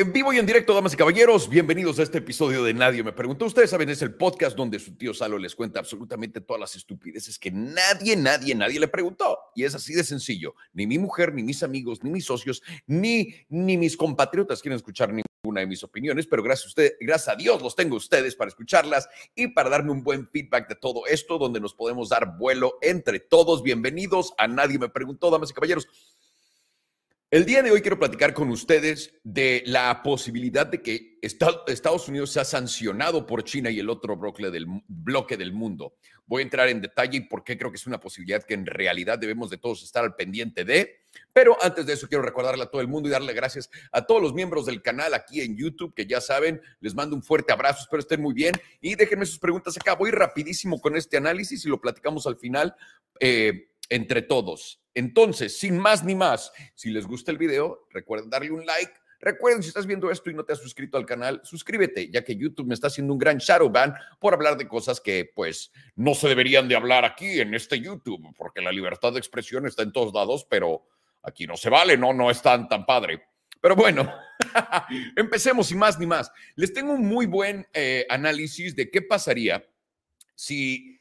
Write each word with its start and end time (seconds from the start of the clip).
En 0.00 0.14
vivo 0.14 0.32
y 0.32 0.38
en 0.38 0.46
directo, 0.46 0.72
damas 0.72 0.94
y 0.94 0.96
caballeros, 0.96 1.46
bienvenidos 1.46 1.98
a 1.98 2.02
este 2.04 2.16
episodio 2.16 2.64
de 2.64 2.72
Nadie 2.72 3.02
me 3.02 3.12
preguntó. 3.12 3.44
Ustedes 3.44 3.68
saben, 3.68 3.90
es 3.90 4.00
el 4.00 4.14
podcast 4.14 4.56
donde 4.56 4.78
su 4.78 4.96
tío 4.96 5.12
Salo 5.12 5.36
les 5.36 5.54
cuenta 5.54 5.78
absolutamente 5.78 6.40
todas 6.40 6.58
las 6.58 6.74
estupideces 6.74 7.38
que 7.38 7.50
nadie, 7.50 8.16
nadie, 8.16 8.54
nadie 8.54 8.80
le 8.80 8.88
preguntó. 8.88 9.38
Y 9.54 9.64
es 9.64 9.74
así 9.74 9.92
de 9.92 10.02
sencillo. 10.02 10.54
Ni 10.72 10.86
mi 10.86 10.96
mujer, 10.96 11.34
ni 11.34 11.42
mis 11.42 11.62
amigos, 11.62 12.02
ni 12.02 12.08
mis 12.08 12.24
socios, 12.24 12.62
ni, 12.86 13.34
ni 13.50 13.76
mis 13.76 13.94
compatriotas 13.94 14.62
quieren 14.62 14.76
escuchar 14.76 15.12
ninguna 15.12 15.60
de 15.60 15.66
mis 15.66 15.84
opiniones, 15.84 16.26
pero 16.26 16.42
gracias 16.42 16.64
a, 16.64 16.68
usted, 16.68 16.92
gracias 16.98 17.34
a 17.34 17.36
Dios 17.36 17.60
los 17.60 17.76
tengo 17.76 17.96
ustedes 17.96 18.34
para 18.34 18.48
escucharlas 18.48 19.06
y 19.34 19.48
para 19.48 19.68
darme 19.68 19.92
un 19.92 20.02
buen 20.02 20.26
feedback 20.30 20.66
de 20.66 20.76
todo 20.76 21.06
esto, 21.08 21.36
donde 21.36 21.60
nos 21.60 21.74
podemos 21.74 22.08
dar 22.08 22.38
vuelo 22.38 22.78
entre 22.80 23.20
todos. 23.20 23.62
Bienvenidos 23.62 24.32
a 24.38 24.48
Nadie 24.48 24.78
me 24.78 24.88
preguntó, 24.88 25.30
damas 25.30 25.50
y 25.50 25.52
caballeros. 25.52 25.86
El 27.32 27.44
día 27.44 27.62
de 27.62 27.70
hoy 27.70 27.80
quiero 27.80 27.96
platicar 27.96 28.34
con 28.34 28.50
ustedes 28.50 29.14
de 29.22 29.62
la 29.64 30.02
posibilidad 30.02 30.66
de 30.66 30.82
que 30.82 31.16
Estados 31.22 32.08
Unidos 32.08 32.32
sea 32.32 32.44
sancionado 32.44 33.24
por 33.24 33.44
China 33.44 33.70
y 33.70 33.78
el 33.78 33.88
otro 33.88 34.16
bloque 34.16 34.50
del, 34.50 34.66
bloque 34.88 35.36
del 35.36 35.52
mundo. 35.52 35.94
Voy 36.26 36.40
a 36.40 36.42
entrar 36.42 36.68
en 36.68 36.80
detalle 36.80 37.18
y 37.18 37.20
por 37.20 37.44
qué 37.44 37.56
creo 37.56 37.70
que 37.70 37.76
es 37.76 37.86
una 37.86 38.00
posibilidad 38.00 38.42
que 38.42 38.54
en 38.54 38.66
realidad 38.66 39.16
debemos 39.16 39.48
de 39.48 39.58
todos 39.58 39.84
estar 39.84 40.02
al 40.02 40.16
pendiente 40.16 40.64
de. 40.64 41.02
Pero 41.32 41.56
antes 41.62 41.86
de 41.86 41.92
eso 41.92 42.08
quiero 42.08 42.24
recordarle 42.24 42.64
a 42.64 42.70
todo 42.70 42.80
el 42.80 42.88
mundo 42.88 43.08
y 43.08 43.12
darle 43.12 43.32
gracias 43.32 43.70
a 43.92 44.04
todos 44.04 44.20
los 44.20 44.34
miembros 44.34 44.66
del 44.66 44.82
canal 44.82 45.14
aquí 45.14 45.40
en 45.40 45.56
YouTube, 45.56 45.94
que 45.94 46.06
ya 46.06 46.20
saben, 46.20 46.60
les 46.80 46.96
mando 46.96 47.14
un 47.14 47.22
fuerte 47.22 47.52
abrazo, 47.52 47.82
espero 47.82 48.00
estén 48.00 48.20
muy 48.20 48.34
bien 48.34 48.56
y 48.80 48.96
déjenme 48.96 49.24
sus 49.24 49.38
preguntas 49.38 49.76
acá. 49.76 49.94
Voy 49.94 50.10
rapidísimo 50.10 50.80
con 50.80 50.96
este 50.96 51.18
análisis 51.18 51.64
y 51.64 51.68
lo 51.68 51.80
platicamos 51.80 52.26
al 52.26 52.38
final. 52.38 52.74
Eh, 53.20 53.69
entre 53.90 54.22
todos. 54.22 54.80
Entonces, 54.94 55.58
sin 55.58 55.78
más 55.78 56.02
ni 56.04 56.14
más, 56.14 56.52
si 56.74 56.90
les 56.90 57.06
gusta 57.06 57.30
el 57.30 57.38
video, 57.38 57.86
recuerden 57.90 58.30
darle 58.30 58.50
un 58.52 58.64
like. 58.64 58.92
Recuerden, 59.20 59.62
si 59.62 59.68
estás 59.68 59.86
viendo 59.86 60.10
esto 60.10 60.30
y 60.30 60.34
no 60.34 60.44
te 60.44 60.54
has 60.54 60.60
suscrito 60.60 60.96
al 60.96 61.04
canal, 61.04 61.42
suscríbete, 61.44 62.08
ya 62.10 62.24
que 62.24 62.36
YouTube 62.36 62.66
me 62.66 62.72
está 62.72 62.86
haciendo 62.86 63.12
un 63.12 63.18
gran 63.18 63.36
shadow 63.36 63.68
ban 63.68 63.94
por 64.18 64.32
hablar 64.32 64.56
de 64.56 64.66
cosas 64.66 64.98
que, 64.98 65.30
pues, 65.34 65.70
no 65.94 66.14
se 66.14 66.26
deberían 66.26 66.68
de 66.68 66.76
hablar 66.76 67.04
aquí 67.04 67.38
en 67.38 67.52
este 67.52 67.78
YouTube, 67.78 68.34
porque 68.34 68.62
la 68.62 68.72
libertad 68.72 69.12
de 69.12 69.18
expresión 69.18 69.66
está 69.66 69.82
en 69.82 69.92
todos 69.92 70.14
lados, 70.14 70.46
pero 70.48 70.86
aquí 71.22 71.46
no 71.46 71.58
se 71.58 71.68
vale, 71.68 71.98
no, 71.98 72.14
no 72.14 72.30
es 72.30 72.40
tan, 72.40 72.66
tan 72.66 72.86
padre. 72.86 73.22
Pero 73.60 73.76
bueno, 73.76 74.10
empecemos 75.16 75.66
sin 75.66 75.78
más 75.78 75.98
ni 75.98 76.06
más. 76.06 76.32
Les 76.54 76.72
tengo 76.72 76.94
un 76.94 77.06
muy 77.06 77.26
buen 77.26 77.66
eh, 77.74 78.06
análisis 78.08 78.74
de 78.74 78.90
qué 78.90 79.02
pasaría 79.02 79.62
si 80.34 80.99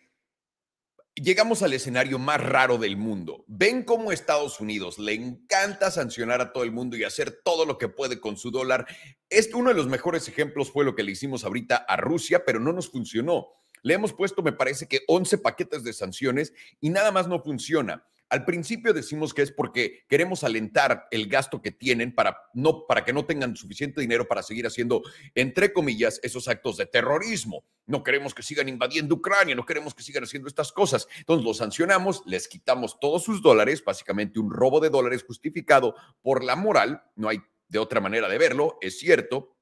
llegamos 1.21 1.63
al 1.63 1.73
escenario 1.73 2.19
más 2.19 2.41
raro 2.41 2.77
del 2.77 2.97
mundo. 2.97 3.43
Ven 3.47 3.83
cómo 3.83 4.11
Estados 4.11 4.59
Unidos 4.59 4.99
le 4.99 5.13
encanta 5.13 5.91
sancionar 5.91 6.41
a 6.41 6.51
todo 6.53 6.63
el 6.63 6.71
mundo 6.71 6.97
y 6.97 7.03
hacer 7.03 7.41
todo 7.43 7.65
lo 7.65 7.77
que 7.77 7.89
puede 7.89 8.19
con 8.19 8.37
su 8.37 8.51
dólar. 8.51 8.87
Este, 9.29 9.55
uno 9.55 9.69
de 9.69 9.75
los 9.75 9.87
mejores 9.87 10.27
ejemplos 10.27 10.71
fue 10.71 10.85
lo 10.85 10.95
que 10.95 11.03
le 11.03 11.11
hicimos 11.11 11.43
ahorita 11.43 11.75
a 11.75 11.97
Rusia, 11.97 12.43
pero 12.45 12.59
no 12.59 12.73
nos 12.73 12.89
funcionó. 12.89 13.47
Le 13.81 13.93
hemos 13.93 14.13
puesto, 14.13 14.41
me 14.41 14.51
parece 14.51 14.87
que 14.87 15.01
11 15.07 15.37
paquetes 15.39 15.83
de 15.83 15.93
sanciones 15.93 16.53
y 16.81 16.89
nada 16.89 17.11
más 17.11 17.27
no 17.27 17.41
funciona. 17.41 18.05
Al 18.29 18.45
principio 18.45 18.93
decimos 18.93 19.33
que 19.33 19.41
es 19.41 19.51
porque 19.51 20.05
queremos 20.07 20.43
alentar 20.43 21.07
el 21.09 21.27
gasto 21.27 21.61
que 21.61 21.71
tienen 21.71 22.13
para, 22.13 22.37
no, 22.53 22.85
para 22.85 23.03
que 23.03 23.11
no 23.11 23.25
tengan 23.25 23.55
suficiente 23.55 24.01
dinero 24.01 24.27
para 24.27 24.43
seguir 24.43 24.67
haciendo, 24.67 25.01
entre 25.33 25.73
comillas, 25.73 26.19
esos 26.21 26.47
actos 26.47 26.77
de 26.77 26.85
terrorismo. 26.85 27.65
No 27.87 28.03
queremos 28.03 28.35
que 28.35 28.43
sigan 28.43 28.69
invadiendo 28.69 29.15
Ucrania, 29.15 29.55
no 29.55 29.65
queremos 29.65 29.95
que 29.95 30.03
sigan 30.03 30.23
haciendo 30.23 30.47
estas 30.47 30.71
cosas. 30.71 31.07
Entonces 31.17 31.43
los 31.43 31.57
sancionamos, 31.57 32.21
les 32.27 32.47
quitamos 32.47 32.99
todos 32.99 33.23
sus 33.23 33.41
dólares, 33.41 33.83
básicamente 33.83 34.39
un 34.39 34.51
robo 34.51 34.79
de 34.79 34.89
dólares 34.89 35.23
justificado 35.23 35.95
por 36.21 36.43
la 36.43 36.55
moral, 36.55 37.03
no 37.15 37.29
hay 37.29 37.41
de 37.67 37.79
otra 37.79 37.99
manera 38.01 38.27
de 38.27 38.37
verlo, 38.37 38.77
es 38.81 38.99
cierto, 38.99 39.58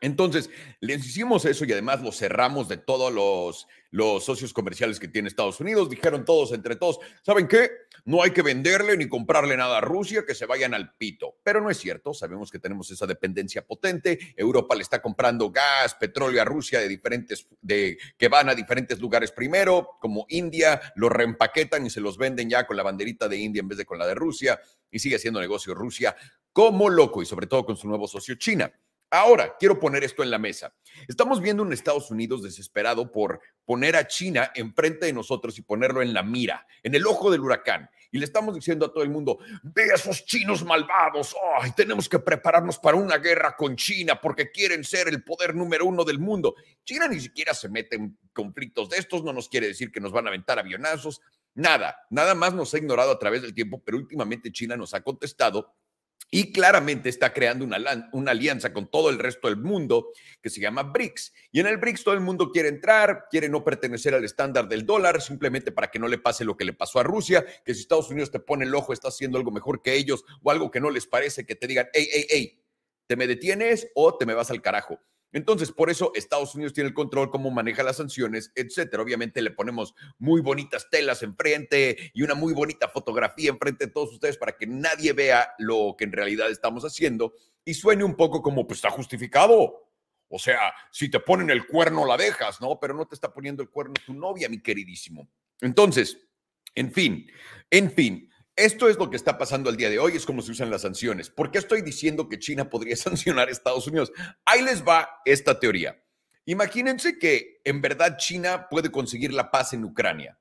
entonces, 0.00 0.48
les 0.80 1.06
hicimos 1.06 1.44
eso 1.44 1.66
y 1.66 1.72
además 1.72 2.00
lo 2.02 2.10
cerramos 2.10 2.68
de 2.68 2.78
todos 2.78 3.12
los, 3.12 3.68
los, 3.90 4.24
socios 4.24 4.54
comerciales 4.54 4.98
que 4.98 5.08
tiene 5.08 5.28
Estados 5.28 5.60
Unidos. 5.60 5.90
Dijeron 5.90 6.24
todos, 6.24 6.52
entre 6.52 6.76
todos, 6.76 7.00
¿saben 7.22 7.46
qué? 7.46 7.70
No 8.06 8.22
hay 8.22 8.30
que 8.30 8.40
venderle 8.40 8.96
ni 8.96 9.08
comprarle 9.08 9.58
nada 9.58 9.78
a 9.78 9.80
Rusia, 9.82 10.24
que 10.26 10.34
se 10.34 10.46
vayan 10.46 10.72
al 10.72 10.94
pito. 10.96 11.36
Pero 11.42 11.60
no 11.60 11.68
es 11.68 11.76
cierto, 11.76 12.14
sabemos 12.14 12.50
que 12.50 12.58
tenemos 12.58 12.90
esa 12.90 13.06
dependencia 13.06 13.66
potente. 13.66 14.18
Europa 14.36 14.74
le 14.74 14.82
está 14.82 15.02
comprando 15.02 15.50
gas, 15.50 15.94
petróleo 15.96 16.40
a 16.40 16.46
Rusia 16.46 16.80
de 16.80 16.88
diferentes, 16.88 17.46
de, 17.60 17.98
que 18.16 18.28
van 18.28 18.48
a 18.48 18.54
diferentes 18.54 19.00
lugares 19.00 19.32
primero, 19.32 19.98
como 20.00 20.24
India, 20.30 20.80
lo 20.96 21.10
reempaquetan 21.10 21.84
y 21.84 21.90
se 21.90 22.00
los 22.00 22.16
venden 22.16 22.48
ya 22.48 22.66
con 22.66 22.78
la 22.78 22.82
banderita 22.82 23.28
de 23.28 23.36
India 23.36 23.60
en 23.60 23.68
vez 23.68 23.76
de 23.76 23.84
con 23.84 23.98
la 23.98 24.06
de 24.06 24.14
Rusia. 24.14 24.58
Y 24.90 24.98
sigue 24.98 25.16
haciendo 25.16 25.40
negocio 25.40 25.74
Rusia 25.74 26.16
como 26.52 26.88
loco 26.88 27.22
y 27.22 27.26
sobre 27.26 27.46
todo 27.46 27.66
con 27.66 27.76
su 27.76 27.86
nuevo 27.86 28.08
socio 28.08 28.34
China. 28.36 28.72
Ahora, 29.12 29.56
quiero 29.58 29.80
poner 29.80 30.04
esto 30.04 30.22
en 30.22 30.30
la 30.30 30.38
mesa. 30.38 30.72
Estamos 31.08 31.40
viendo 31.40 31.64
un 31.64 31.72
Estados 31.72 32.12
Unidos 32.12 32.44
desesperado 32.44 33.10
por 33.10 33.40
poner 33.64 33.96
a 33.96 34.06
China 34.06 34.52
enfrente 34.54 35.06
de 35.06 35.12
nosotros 35.12 35.58
y 35.58 35.62
ponerlo 35.62 36.00
en 36.00 36.14
la 36.14 36.22
mira, 36.22 36.64
en 36.84 36.94
el 36.94 37.04
ojo 37.04 37.28
del 37.28 37.40
huracán. 37.40 37.90
Y 38.12 38.18
le 38.18 38.24
estamos 38.24 38.54
diciendo 38.54 38.86
a 38.86 38.92
todo 38.92 39.02
el 39.02 39.10
mundo, 39.10 39.38
ve 39.64 39.90
a 39.90 39.96
esos 39.96 40.24
chinos 40.26 40.64
malvados, 40.64 41.34
ay, 41.60 41.72
tenemos 41.76 42.08
que 42.08 42.20
prepararnos 42.20 42.78
para 42.78 42.96
una 42.96 43.18
guerra 43.18 43.56
con 43.56 43.74
China 43.74 44.20
porque 44.20 44.52
quieren 44.52 44.84
ser 44.84 45.08
el 45.08 45.24
poder 45.24 45.56
número 45.56 45.86
uno 45.86 46.04
del 46.04 46.20
mundo. 46.20 46.54
China 46.84 47.08
ni 47.08 47.18
siquiera 47.18 47.52
se 47.52 47.68
mete 47.68 47.96
en 47.96 48.16
conflictos 48.32 48.90
de 48.90 48.98
estos, 48.98 49.24
no 49.24 49.32
nos 49.32 49.48
quiere 49.48 49.66
decir 49.66 49.90
que 49.90 50.00
nos 50.00 50.12
van 50.12 50.26
a 50.26 50.28
aventar 50.28 50.60
avionazos, 50.60 51.20
nada, 51.54 51.96
nada 52.10 52.36
más 52.36 52.54
nos 52.54 52.72
ha 52.74 52.78
ignorado 52.78 53.10
a 53.10 53.18
través 53.18 53.42
del 53.42 53.54
tiempo, 53.54 53.82
pero 53.84 53.98
últimamente 53.98 54.52
China 54.52 54.76
nos 54.76 54.94
ha 54.94 55.02
contestado 55.02 55.74
y 56.30 56.52
claramente 56.52 57.08
está 57.08 57.32
creando 57.32 57.64
una, 57.64 58.08
una, 58.12 58.30
alianza 58.30 58.72
con 58.72 58.88
todo 58.88 59.10
el 59.10 59.18
resto 59.18 59.48
del 59.48 59.56
mundo 59.56 60.12
que 60.40 60.48
se 60.48 60.60
llama 60.60 60.84
BRICS. 60.84 61.32
Y 61.50 61.60
en 61.60 61.66
el 61.66 61.78
BRICS 61.78 62.04
todo 62.04 62.14
el 62.14 62.20
mundo 62.20 62.52
quiere 62.52 62.68
entrar, 62.68 63.26
quiere 63.30 63.48
no 63.48 63.64
pertenecer 63.64 64.14
al 64.14 64.24
estándar 64.24 64.68
del 64.68 64.86
dólar, 64.86 65.20
simplemente 65.20 65.72
para 65.72 65.90
que 65.90 65.98
no 65.98 66.06
le 66.06 66.18
pase 66.18 66.44
lo 66.44 66.56
que 66.56 66.64
le 66.64 66.72
pasó 66.72 67.00
a 67.00 67.02
Rusia, 67.02 67.44
que 67.64 67.74
si 67.74 67.80
Estados 67.80 68.10
Unidos 68.10 68.30
te 68.30 68.38
pone 68.38 68.64
el 68.64 68.74
ojo, 68.74 68.92
está 68.92 69.08
haciendo 69.08 69.38
algo 69.38 69.50
mejor 69.50 69.82
que 69.82 69.94
ellos 69.94 70.24
o 70.42 70.50
algo 70.50 70.70
que 70.70 70.80
no 70.80 70.90
les 70.90 71.06
parece, 71.06 71.44
que 71.44 71.56
te 71.56 71.66
digan, 71.66 71.88
hey, 71.92 72.08
hey, 72.12 72.26
hey, 72.30 72.64
te 73.06 73.16
me 73.16 73.26
detienes 73.26 73.88
o 73.94 74.16
te 74.16 74.24
me 74.24 74.34
vas 74.34 74.52
al 74.52 74.62
carajo. 74.62 75.00
Entonces, 75.32 75.70
por 75.70 75.90
eso 75.90 76.12
Estados 76.14 76.54
Unidos 76.54 76.72
tiene 76.72 76.88
el 76.88 76.94
control, 76.94 77.30
cómo 77.30 77.50
maneja 77.50 77.82
las 77.82 77.96
sanciones, 77.96 78.52
etcétera. 78.54 79.02
Obviamente 79.02 79.42
le 79.42 79.50
ponemos 79.50 79.94
muy 80.18 80.40
bonitas 80.40 80.88
telas 80.90 81.22
enfrente 81.22 82.10
y 82.14 82.22
una 82.22 82.34
muy 82.34 82.52
bonita 82.52 82.88
fotografía 82.88 83.50
enfrente 83.50 83.86
de 83.86 83.92
todos 83.92 84.12
ustedes 84.12 84.36
para 84.36 84.56
que 84.56 84.66
nadie 84.66 85.12
vea 85.12 85.52
lo 85.58 85.94
que 85.96 86.04
en 86.04 86.12
realidad 86.12 86.50
estamos 86.50 86.84
haciendo 86.84 87.34
y 87.64 87.74
suene 87.74 88.04
un 88.04 88.16
poco 88.16 88.42
como, 88.42 88.66
pues 88.66 88.78
está 88.78 88.90
justificado. 88.90 89.86
O 90.28 90.38
sea, 90.38 90.72
si 90.90 91.08
te 91.08 91.20
ponen 91.20 91.50
el 91.50 91.66
cuerno, 91.66 92.06
la 92.06 92.16
dejas, 92.16 92.60
¿no? 92.60 92.78
Pero 92.80 92.94
no 92.94 93.06
te 93.06 93.14
está 93.14 93.32
poniendo 93.32 93.62
el 93.62 93.68
cuerno 93.68 93.94
tu 94.04 94.14
novia, 94.14 94.48
mi 94.48 94.62
queridísimo. 94.62 95.28
Entonces, 95.60 96.18
en 96.74 96.92
fin, 96.92 97.30
en 97.68 97.90
fin, 97.90 98.29
esto 98.64 98.88
es 98.88 98.98
lo 98.98 99.08
que 99.08 99.16
está 99.16 99.38
pasando 99.38 99.70
el 99.70 99.76
día 99.76 99.88
de 99.88 99.98
hoy, 99.98 100.16
es 100.16 100.26
como 100.26 100.42
se 100.42 100.52
usan 100.52 100.70
las 100.70 100.82
sanciones. 100.82 101.30
¿Por 101.30 101.50
qué 101.50 101.58
estoy 101.58 101.82
diciendo 101.82 102.28
que 102.28 102.38
China 102.38 102.68
podría 102.68 102.96
sancionar 102.96 103.48
a 103.48 103.50
Estados 103.50 103.86
Unidos? 103.86 104.12
Ahí 104.44 104.62
les 104.62 104.84
va 104.84 105.08
esta 105.24 105.58
teoría. 105.58 106.02
Imagínense 106.44 107.18
que 107.18 107.60
en 107.64 107.80
verdad 107.80 108.16
China 108.18 108.68
puede 108.68 108.90
conseguir 108.90 109.32
la 109.32 109.50
paz 109.50 109.72
en 109.72 109.84
Ucrania 109.84 110.38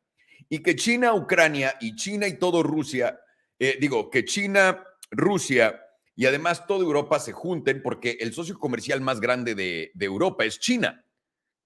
y 0.50 0.60
que 0.60 0.76
China, 0.76 1.14
Ucrania 1.14 1.76
y 1.80 1.96
China 1.96 2.28
y 2.28 2.38
todo 2.38 2.64
Rusia, 2.64 3.20
eh, 3.60 3.78
digo, 3.80 4.10
que 4.10 4.26
China, 4.26 4.84
Rusia 5.12 5.82
y 6.16 6.26
además 6.26 6.68
toda 6.68 6.84
Europa 6.84 7.20
se 7.20 7.32
junten 7.32 7.82
porque 7.82 8.18
el 8.20 8.34
socio 8.34 8.58
comercial 8.58 9.02
más 9.02 9.20
grande 9.20 9.56
de, 9.56 9.92
de 9.94 10.06
Europa 10.06 10.46
es 10.46 10.60
China. 10.60 11.06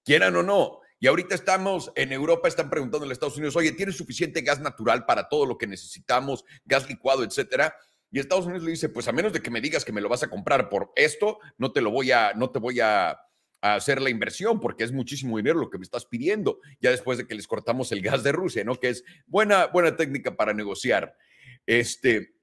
Quieran 0.03 0.35
o 0.35 0.43
no, 0.43 0.81
y 1.03 1.07
ahorita 1.07 1.35
estamos 1.35 1.91
en 1.95 2.13
Europa, 2.13 2.47
están 2.47 2.69
preguntando 2.69 3.05
a 3.05 3.11
Estados 3.11 3.35
Unidos, 3.35 3.57
oye, 3.57 3.73
¿tienes 3.73 3.97
suficiente 3.97 4.39
gas 4.39 4.61
natural 4.61 5.05
para 5.05 5.27
todo 5.27 5.45
lo 5.45 5.57
que 5.57 5.67
necesitamos, 5.67 6.45
gas 6.63 6.87
licuado, 6.87 7.25
etcétera? 7.25 7.75
Y 8.09 8.19
Estados 8.19 8.45
Unidos 8.45 8.63
le 8.63 8.71
dice, 8.71 8.87
pues 8.87 9.09
a 9.09 9.11
menos 9.11 9.33
de 9.33 9.41
que 9.41 9.51
me 9.51 9.59
digas 9.59 9.83
que 9.83 9.91
me 9.91 9.99
lo 9.99 10.07
vas 10.07 10.23
a 10.23 10.29
comprar 10.29 10.69
por 10.69 10.93
esto, 10.95 11.39
no 11.57 11.73
te 11.73 11.81
lo 11.81 11.91
voy 11.91 12.13
a, 12.13 12.31
no 12.35 12.51
te 12.51 12.59
voy 12.59 12.79
a, 12.79 13.19
hacer 13.59 14.01
la 14.01 14.11
inversión 14.11 14.61
porque 14.61 14.85
es 14.85 14.93
muchísimo 14.93 15.35
dinero 15.35 15.59
lo 15.59 15.69
que 15.69 15.77
me 15.77 15.83
estás 15.83 16.05
pidiendo, 16.05 16.61
ya 16.79 16.89
después 16.89 17.17
de 17.17 17.27
que 17.27 17.35
les 17.35 17.47
cortamos 17.47 17.91
el 17.91 18.01
gas 18.01 18.23
de 18.23 18.31
Rusia, 18.31 18.63
¿no? 18.63 18.79
Que 18.79 18.87
es 18.87 19.03
buena, 19.25 19.65
buena 19.65 19.97
técnica 19.97 20.37
para 20.37 20.53
negociar. 20.53 21.17
Este, 21.65 22.35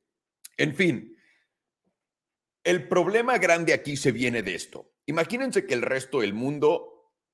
en 0.59 0.75
fin, 0.75 1.17
el 2.63 2.89
problema 2.89 3.39
grande 3.39 3.73
aquí 3.73 3.97
se 3.97 4.13
viene 4.13 4.43
de 4.43 4.55
esto. 4.55 4.93
Imagínense 5.07 5.65
que 5.65 5.73
el 5.73 5.81
resto 5.81 6.21
del 6.21 6.35
mundo 6.35 6.90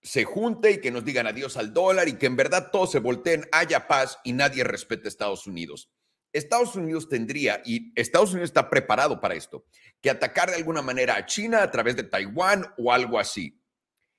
se 0.06 0.24
junte 0.24 0.70
y 0.70 0.80
que 0.80 0.92
nos 0.92 1.04
digan 1.04 1.26
adiós 1.26 1.56
al 1.56 1.74
dólar 1.74 2.06
y 2.06 2.16
que 2.16 2.26
en 2.26 2.36
verdad 2.36 2.70
todos 2.70 2.92
se 2.92 3.00
volteen, 3.00 3.44
haya 3.50 3.88
paz 3.88 4.20
y 4.22 4.32
nadie 4.32 4.62
respete 4.62 5.06
a 5.06 5.08
Estados 5.08 5.48
Unidos. 5.48 5.90
Estados 6.32 6.76
Unidos 6.76 7.08
tendría, 7.08 7.60
y 7.64 7.92
Estados 7.96 8.30
Unidos 8.30 8.50
está 8.50 8.70
preparado 8.70 9.20
para 9.20 9.34
esto, 9.34 9.64
que 10.00 10.08
atacar 10.08 10.50
de 10.50 10.56
alguna 10.56 10.80
manera 10.80 11.16
a 11.16 11.26
China 11.26 11.60
a 11.60 11.70
través 11.72 11.96
de 11.96 12.04
Taiwán 12.04 12.64
o 12.78 12.92
algo 12.92 13.18
así. 13.18 13.60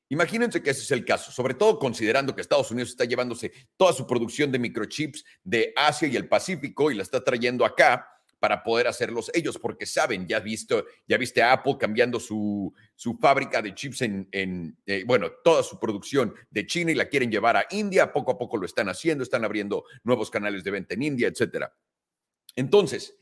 Imagínense 0.09 0.61
que 0.61 0.71
ese 0.71 0.81
es 0.81 0.91
el 0.91 1.05
caso, 1.05 1.31
sobre 1.31 1.53
todo 1.53 1.79
considerando 1.79 2.35
que 2.35 2.41
Estados 2.41 2.71
Unidos 2.71 2.89
está 2.89 3.05
llevándose 3.05 3.53
toda 3.77 3.93
su 3.93 4.05
producción 4.05 4.51
de 4.51 4.59
microchips 4.59 5.23
de 5.43 5.71
Asia 5.73 6.09
y 6.09 6.17
el 6.17 6.27
Pacífico 6.27 6.91
y 6.91 6.95
la 6.95 7.03
está 7.03 7.23
trayendo 7.23 7.63
acá 7.63 8.09
para 8.39 8.63
poder 8.63 8.87
hacerlos 8.87 9.31
ellos, 9.33 9.57
porque 9.57 9.85
saben, 9.85 10.27
ya, 10.27 10.39
visto, 10.39 10.85
ya 11.07 11.17
viste 11.17 11.41
a 11.41 11.53
Apple 11.53 11.77
cambiando 11.79 12.19
su, 12.19 12.73
su 12.95 13.15
fábrica 13.17 13.61
de 13.61 13.73
chips 13.73 14.01
en, 14.03 14.77
eh, 14.85 15.03
bueno, 15.05 15.31
toda 15.43 15.63
su 15.63 15.79
producción 15.79 16.33
de 16.49 16.65
China 16.67 16.91
y 16.91 16.95
la 16.95 17.09
quieren 17.09 17.31
llevar 17.31 17.57
a 17.57 17.65
India, 17.71 18.13
poco 18.13 18.31
a 18.31 18.37
poco 18.37 18.57
lo 18.57 18.65
están 18.65 18.89
haciendo, 18.89 19.23
están 19.23 19.43
abriendo 19.43 19.85
nuevos 20.03 20.29
canales 20.29 20.63
de 20.63 20.71
venta 20.71 20.93
en 20.93 21.03
India, 21.03 21.27
etcétera. 21.27 21.73
Entonces, 22.55 23.15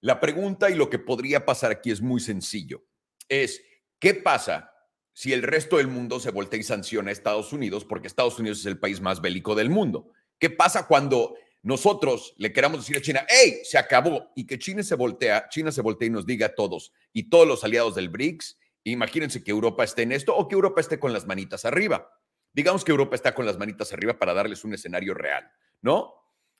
la 0.00 0.20
pregunta 0.20 0.70
y 0.70 0.74
lo 0.74 0.90
que 0.90 0.98
podría 0.98 1.44
pasar 1.44 1.70
aquí 1.70 1.90
es 1.90 2.00
muy 2.00 2.20
sencillo. 2.20 2.84
Es, 3.28 3.62
¿qué 3.98 4.14
pasa 4.14 4.72
si 5.12 5.32
el 5.32 5.42
resto 5.42 5.78
del 5.78 5.88
mundo 5.88 6.20
se 6.20 6.30
voltea 6.30 6.60
y 6.60 6.64
sanciona 6.64 7.10
a 7.10 7.12
Estados 7.12 7.52
Unidos? 7.52 7.84
Porque 7.84 8.06
Estados 8.06 8.38
Unidos 8.38 8.60
es 8.60 8.66
el 8.66 8.78
país 8.78 9.00
más 9.00 9.20
bélico 9.20 9.54
del 9.54 9.70
mundo. 9.70 10.12
¿Qué 10.38 10.50
pasa 10.50 10.86
cuando 10.86 11.34
nosotros 11.66 12.32
le 12.38 12.52
queramos 12.52 12.78
decir 12.78 12.96
a 12.96 13.00
China, 13.00 13.26
hey, 13.28 13.58
se 13.64 13.76
acabó, 13.76 14.30
y 14.36 14.46
que 14.46 14.56
China 14.56 14.84
se 14.84 14.94
voltea, 14.94 15.48
China 15.48 15.72
se 15.72 15.82
voltea 15.82 16.06
y 16.06 16.10
nos 16.12 16.24
diga 16.24 16.46
a 16.46 16.54
todos 16.54 16.92
y 17.12 17.28
todos 17.28 17.44
los 17.44 17.64
aliados 17.64 17.96
del 17.96 18.08
BRICS, 18.08 18.56
imagínense 18.84 19.42
que 19.42 19.50
Europa 19.50 19.82
esté 19.82 20.02
en 20.02 20.12
esto 20.12 20.32
o 20.36 20.46
que 20.46 20.54
Europa 20.54 20.80
esté 20.80 21.00
con 21.00 21.12
las 21.12 21.26
manitas 21.26 21.64
arriba. 21.64 22.08
Digamos 22.52 22.84
que 22.84 22.92
Europa 22.92 23.16
está 23.16 23.34
con 23.34 23.46
las 23.46 23.58
manitas 23.58 23.92
arriba 23.92 24.16
para 24.16 24.32
darles 24.32 24.62
un 24.62 24.74
escenario 24.74 25.12
real, 25.12 25.50
¿no? 25.82 26.14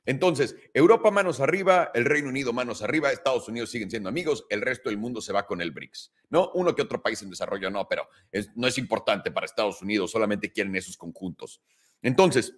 Entonces, 0.06 0.56
Europa 0.74 1.12
manos 1.12 1.38
arriba, 1.38 1.92
el 1.94 2.04
Reino 2.04 2.28
Unido 2.28 2.52
manos 2.52 2.82
arriba, 2.82 3.12
Estados 3.12 3.46
Unidos 3.46 3.70
siguen 3.70 3.90
siendo 3.90 4.08
amigos, 4.08 4.44
el 4.50 4.60
resto 4.60 4.88
del 4.88 4.98
mundo 4.98 5.20
se 5.20 5.32
va 5.32 5.46
con 5.46 5.60
el 5.60 5.70
BRICS, 5.70 6.12
¿no? 6.30 6.50
Uno 6.54 6.74
que 6.74 6.82
otro 6.82 7.00
país 7.00 7.22
en 7.22 7.30
desarrollo 7.30 7.70
no, 7.70 7.86
pero 7.86 8.08
no 8.56 8.66
es 8.66 8.76
importante 8.76 9.30
para 9.30 9.46
Estados 9.46 9.80
Unidos, 9.82 10.10
solamente 10.10 10.50
quieren 10.50 10.74
esos 10.74 10.96
conjuntos. 10.96 11.62
Entonces, 12.02 12.56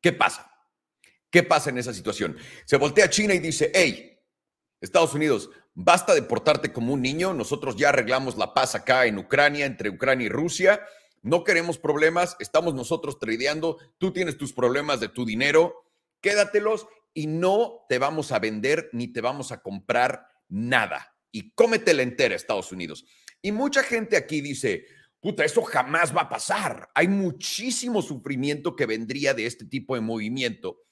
¿qué 0.00 0.14
pasa? 0.14 0.50
¿Qué 1.34 1.42
pasa 1.42 1.70
en 1.70 1.78
esa 1.78 1.92
situación? 1.92 2.36
Se 2.64 2.76
voltea 2.76 3.10
China 3.10 3.34
y 3.34 3.40
dice, 3.40 3.72
hey, 3.74 4.20
Estados 4.80 5.14
Unidos, 5.14 5.50
basta 5.74 6.14
de 6.14 6.22
portarte 6.22 6.72
como 6.72 6.92
un 6.92 7.02
niño, 7.02 7.34
nosotros 7.34 7.74
ya 7.74 7.88
arreglamos 7.88 8.36
la 8.36 8.54
paz 8.54 8.76
acá 8.76 9.06
en 9.06 9.18
Ucrania, 9.18 9.66
entre 9.66 9.90
Ucrania 9.90 10.26
y 10.26 10.28
Rusia, 10.28 10.80
no 11.22 11.42
queremos 11.42 11.76
problemas, 11.76 12.36
estamos 12.38 12.72
nosotros 12.74 13.18
tradeando, 13.18 13.78
tú 13.98 14.12
tienes 14.12 14.38
tus 14.38 14.52
problemas 14.52 15.00
de 15.00 15.08
tu 15.08 15.24
dinero, 15.24 15.74
quédatelos 16.20 16.86
y 17.12 17.26
no 17.26 17.84
te 17.88 17.98
vamos 17.98 18.30
a 18.30 18.38
vender 18.38 18.88
ni 18.92 19.08
te 19.08 19.20
vamos 19.20 19.50
a 19.50 19.60
comprar 19.60 20.28
nada. 20.48 21.16
Y 21.32 21.52
cómetela 21.54 22.02
entera, 22.02 22.36
Estados 22.36 22.70
Unidos. 22.70 23.06
Y 23.42 23.50
mucha 23.50 23.82
gente 23.82 24.16
aquí 24.16 24.40
dice, 24.40 24.86
puta, 25.18 25.44
eso 25.44 25.62
jamás 25.64 26.16
va 26.16 26.20
a 26.20 26.28
pasar. 26.28 26.90
Hay 26.94 27.08
muchísimo 27.08 28.02
sufrimiento 28.02 28.76
que 28.76 28.86
vendría 28.86 29.34
de 29.34 29.46
este 29.46 29.64
tipo 29.64 29.96
de 29.96 30.00
movimiento 30.00 30.83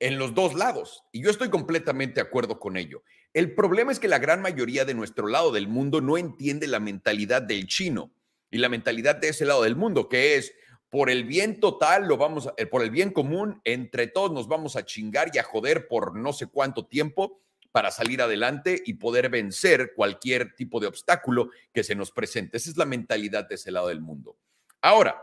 en 0.00 0.18
los 0.18 0.34
dos 0.34 0.54
lados. 0.54 1.04
Y 1.12 1.22
yo 1.22 1.30
estoy 1.30 1.50
completamente 1.50 2.16
de 2.16 2.26
acuerdo 2.26 2.58
con 2.58 2.76
ello. 2.76 3.02
El 3.32 3.54
problema 3.54 3.92
es 3.92 3.98
que 3.98 4.08
la 4.08 4.18
gran 4.18 4.40
mayoría 4.40 4.84
de 4.84 4.94
nuestro 4.94 5.26
lado 5.26 5.52
del 5.52 5.68
mundo 5.68 6.00
no 6.00 6.16
entiende 6.18 6.66
la 6.66 6.80
mentalidad 6.80 7.42
del 7.42 7.66
chino 7.66 8.12
y 8.50 8.58
la 8.58 8.68
mentalidad 8.68 9.16
de 9.16 9.28
ese 9.28 9.44
lado 9.44 9.62
del 9.62 9.76
mundo, 9.76 10.08
que 10.08 10.36
es 10.36 10.54
por 10.88 11.10
el 11.10 11.24
bien 11.24 11.60
total, 11.60 12.06
lo 12.08 12.16
vamos 12.16 12.46
a, 12.46 12.54
eh, 12.56 12.66
por 12.66 12.82
el 12.82 12.90
bien 12.90 13.10
común, 13.10 13.60
entre 13.64 14.06
todos 14.06 14.32
nos 14.32 14.48
vamos 14.48 14.76
a 14.76 14.86
chingar 14.86 15.30
y 15.34 15.38
a 15.38 15.42
joder 15.42 15.86
por 15.86 16.16
no 16.16 16.32
sé 16.32 16.46
cuánto 16.46 16.86
tiempo 16.86 17.42
para 17.72 17.90
salir 17.90 18.22
adelante 18.22 18.82
y 18.86 18.94
poder 18.94 19.28
vencer 19.28 19.92
cualquier 19.94 20.54
tipo 20.54 20.80
de 20.80 20.86
obstáculo 20.86 21.50
que 21.74 21.84
se 21.84 21.94
nos 21.94 22.10
presente. 22.10 22.56
Esa 22.56 22.70
es 22.70 22.76
la 22.78 22.86
mentalidad 22.86 23.46
de 23.46 23.56
ese 23.56 23.70
lado 23.70 23.88
del 23.88 24.00
mundo. 24.00 24.38
Ahora, 24.80 25.22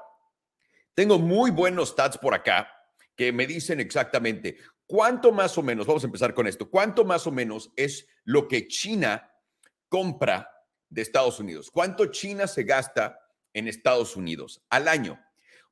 tengo 0.94 1.18
muy 1.18 1.50
buenos 1.50 1.89
stats 1.89 2.19
por 2.19 2.36
acá 2.36 2.69
que 3.15 3.31
me 3.31 3.47
dicen 3.47 3.79
exactamente 3.79 4.57
cuánto 4.88 5.31
más 5.31 5.57
o 5.57 5.63
menos, 5.63 5.88
vamos 5.88 6.03
a 6.03 6.07
empezar 6.07 6.33
con 6.33 6.47
esto, 6.47 6.69
cuánto 6.69 7.06
más 7.06 7.27
o 7.27 7.31
menos 7.31 7.71
es 7.75 8.07
lo 8.23 8.47
que 8.47 8.67
China 8.67 9.31
compra 9.89 10.50
de 10.89 11.01
Estados 11.01 11.39
Unidos, 11.39 11.71
cuánto 11.71 12.07
China 12.07 12.47
se 12.47 12.63
gasta 12.63 13.19
en 13.53 13.67
Estados 13.67 14.15
Unidos 14.15 14.63
al 14.69 14.88
año. 14.88 15.19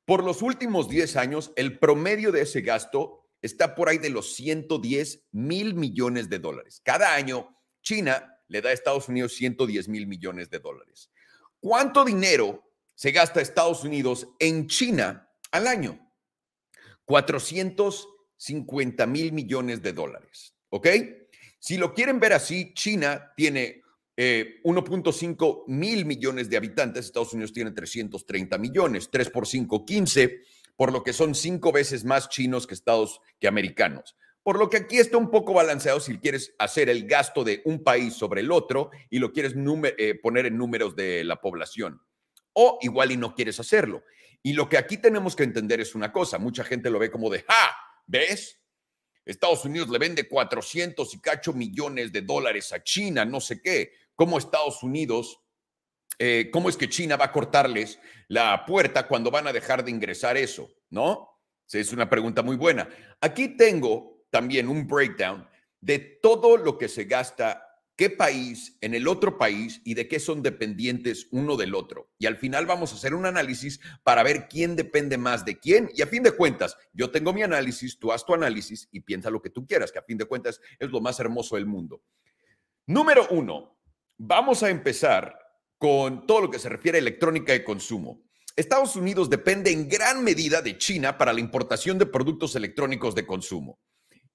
Por 0.04 0.22
los 0.24 0.42
últimos 0.42 0.88
10 0.88 1.16
años, 1.16 1.52
el 1.56 1.78
promedio 1.78 2.32
de 2.32 2.42
ese 2.42 2.60
gasto 2.60 3.26
está 3.40 3.74
por 3.74 3.88
ahí 3.88 3.98
de 3.98 4.10
los 4.10 4.34
110 4.34 5.28
mil 5.32 5.74
millones 5.74 6.28
de 6.28 6.38
dólares. 6.38 6.80
Cada 6.84 7.14
año, 7.14 7.56
China 7.82 8.40
le 8.48 8.60
da 8.60 8.70
a 8.70 8.72
Estados 8.72 9.08
Unidos 9.08 9.34
110 9.34 9.88
mil 9.88 10.06
millones 10.06 10.50
de 10.50 10.58
dólares. 10.58 11.10
¿Cuánto 11.60 12.04
dinero 12.04 12.70
se 12.94 13.12
gasta 13.12 13.40
Estados 13.40 13.84
Unidos 13.84 14.28
en 14.38 14.66
China 14.66 15.30
al 15.50 15.66
año? 15.66 16.03
450 17.04 19.06
mil 19.06 19.32
millones 19.32 19.82
de 19.82 19.92
dólares. 19.92 20.54
¿Ok? 20.70 20.88
Si 21.58 21.76
lo 21.76 21.94
quieren 21.94 22.20
ver 22.20 22.34
así, 22.34 22.72
China 22.74 23.32
tiene 23.36 23.84
1.5 24.16 24.18
eh, 24.18 25.64
mil 25.66 26.04
millones 26.04 26.48
de 26.48 26.56
habitantes, 26.56 27.06
Estados 27.06 27.32
Unidos 27.32 27.52
tiene 27.52 27.72
330 27.72 28.58
millones, 28.58 29.08
3 29.10 29.30
por 29.30 29.46
5, 29.46 29.84
15, 29.84 30.40
por 30.76 30.92
lo 30.92 31.02
que 31.02 31.12
son 31.12 31.34
cinco 31.34 31.72
veces 31.72 32.04
más 32.04 32.28
chinos 32.28 32.66
que 32.66 32.74
Estados 32.74 33.20
que 33.40 33.48
americanos. 33.48 34.16
Por 34.42 34.58
lo 34.58 34.68
que 34.68 34.76
aquí 34.76 34.98
está 34.98 35.16
un 35.16 35.30
poco 35.30 35.54
balanceado 35.54 36.00
si 36.00 36.18
quieres 36.18 36.54
hacer 36.58 36.90
el 36.90 37.06
gasto 37.06 37.44
de 37.44 37.62
un 37.64 37.82
país 37.82 38.12
sobre 38.12 38.42
el 38.42 38.52
otro 38.52 38.90
y 39.08 39.18
lo 39.18 39.32
quieres 39.32 39.54
eh, 39.56 40.20
poner 40.22 40.46
en 40.46 40.58
números 40.58 40.94
de 40.94 41.24
la 41.24 41.40
población. 41.40 42.00
O 42.52 42.78
igual 42.82 43.10
y 43.10 43.16
no 43.16 43.34
quieres 43.34 43.58
hacerlo. 43.58 44.02
Y 44.46 44.52
lo 44.52 44.68
que 44.68 44.76
aquí 44.76 44.98
tenemos 44.98 45.34
que 45.34 45.42
entender 45.42 45.80
es 45.80 45.94
una 45.94 46.12
cosa, 46.12 46.38
mucha 46.38 46.64
gente 46.64 46.90
lo 46.90 46.98
ve 46.98 47.10
como 47.10 47.30
de, 47.30 47.46
¡ja! 47.48 47.76
¿Ves? 48.06 48.60
Estados 49.24 49.64
Unidos 49.64 49.88
le 49.88 49.98
vende 49.98 50.28
400 50.28 51.14
y 51.14 51.20
cacho 51.20 51.54
millones 51.54 52.12
de 52.12 52.20
dólares 52.20 52.70
a 52.74 52.84
China, 52.84 53.24
no 53.24 53.40
sé 53.40 53.62
qué. 53.62 53.92
¿Cómo 54.14 54.36
Estados 54.36 54.82
Unidos, 54.82 55.40
eh, 56.18 56.50
cómo 56.52 56.68
es 56.68 56.76
que 56.76 56.90
China 56.90 57.16
va 57.16 57.24
a 57.24 57.32
cortarles 57.32 57.98
la 58.28 58.66
puerta 58.66 59.08
cuando 59.08 59.30
van 59.30 59.46
a 59.46 59.52
dejar 59.52 59.82
de 59.82 59.90
ingresar 59.90 60.36
eso? 60.36 60.70
¿No? 60.90 61.40
Es 61.72 61.94
una 61.94 62.10
pregunta 62.10 62.42
muy 62.42 62.56
buena. 62.56 62.86
Aquí 63.22 63.56
tengo 63.56 64.26
también 64.28 64.68
un 64.68 64.86
breakdown 64.86 65.48
de 65.80 65.98
todo 65.98 66.58
lo 66.58 66.76
que 66.76 66.88
se 66.88 67.04
gasta 67.04 67.63
qué 67.96 68.10
país 68.10 68.76
en 68.80 68.94
el 68.94 69.06
otro 69.06 69.38
país 69.38 69.80
y 69.84 69.94
de 69.94 70.08
qué 70.08 70.18
son 70.18 70.42
dependientes 70.42 71.28
uno 71.30 71.56
del 71.56 71.74
otro. 71.74 72.10
Y 72.18 72.26
al 72.26 72.36
final 72.36 72.66
vamos 72.66 72.92
a 72.92 72.96
hacer 72.96 73.14
un 73.14 73.26
análisis 73.26 73.80
para 74.02 74.22
ver 74.22 74.48
quién 74.48 74.76
depende 74.76 75.16
más 75.18 75.44
de 75.44 75.58
quién. 75.58 75.90
Y 75.94 76.02
a 76.02 76.06
fin 76.06 76.22
de 76.22 76.32
cuentas, 76.32 76.76
yo 76.92 77.10
tengo 77.10 77.32
mi 77.32 77.42
análisis, 77.42 77.98
tú 77.98 78.12
haz 78.12 78.24
tu 78.24 78.34
análisis 78.34 78.88
y 78.90 79.00
piensa 79.00 79.30
lo 79.30 79.40
que 79.40 79.50
tú 79.50 79.66
quieras, 79.66 79.92
que 79.92 79.98
a 79.98 80.02
fin 80.02 80.18
de 80.18 80.24
cuentas 80.24 80.60
es 80.78 80.90
lo 80.90 81.00
más 81.00 81.20
hermoso 81.20 81.56
del 81.56 81.66
mundo. 81.66 82.02
Número 82.86 83.26
uno, 83.30 83.78
vamos 84.18 84.62
a 84.62 84.70
empezar 84.70 85.38
con 85.78 86.26
todo 86.26 86.42
lo 86.42 86.50
que 86.50 86.58
se 86.58 86.68
refiere 86.68 86.98
a 86.98 87.00
electrónica 87.00 87.52
de 87.52 87.64
consumo. 87.64 88.22
Estados 88.56 88.94
Unidos 88.94 89.28
depende 89.28 89.72
en 89.72 89.88
gran 89.88 90.22
medida 90.22 90.62
de 90.62 90.78
China 90.78 91.18
para 91.18 91.32
la 91.32 91.40
importación 91.40 91.98
de 91.98 92.06
productos 92.06 92.54
electrónicos 92.54 93.14
de 93.14 93.26
consumo, 93.26 93.80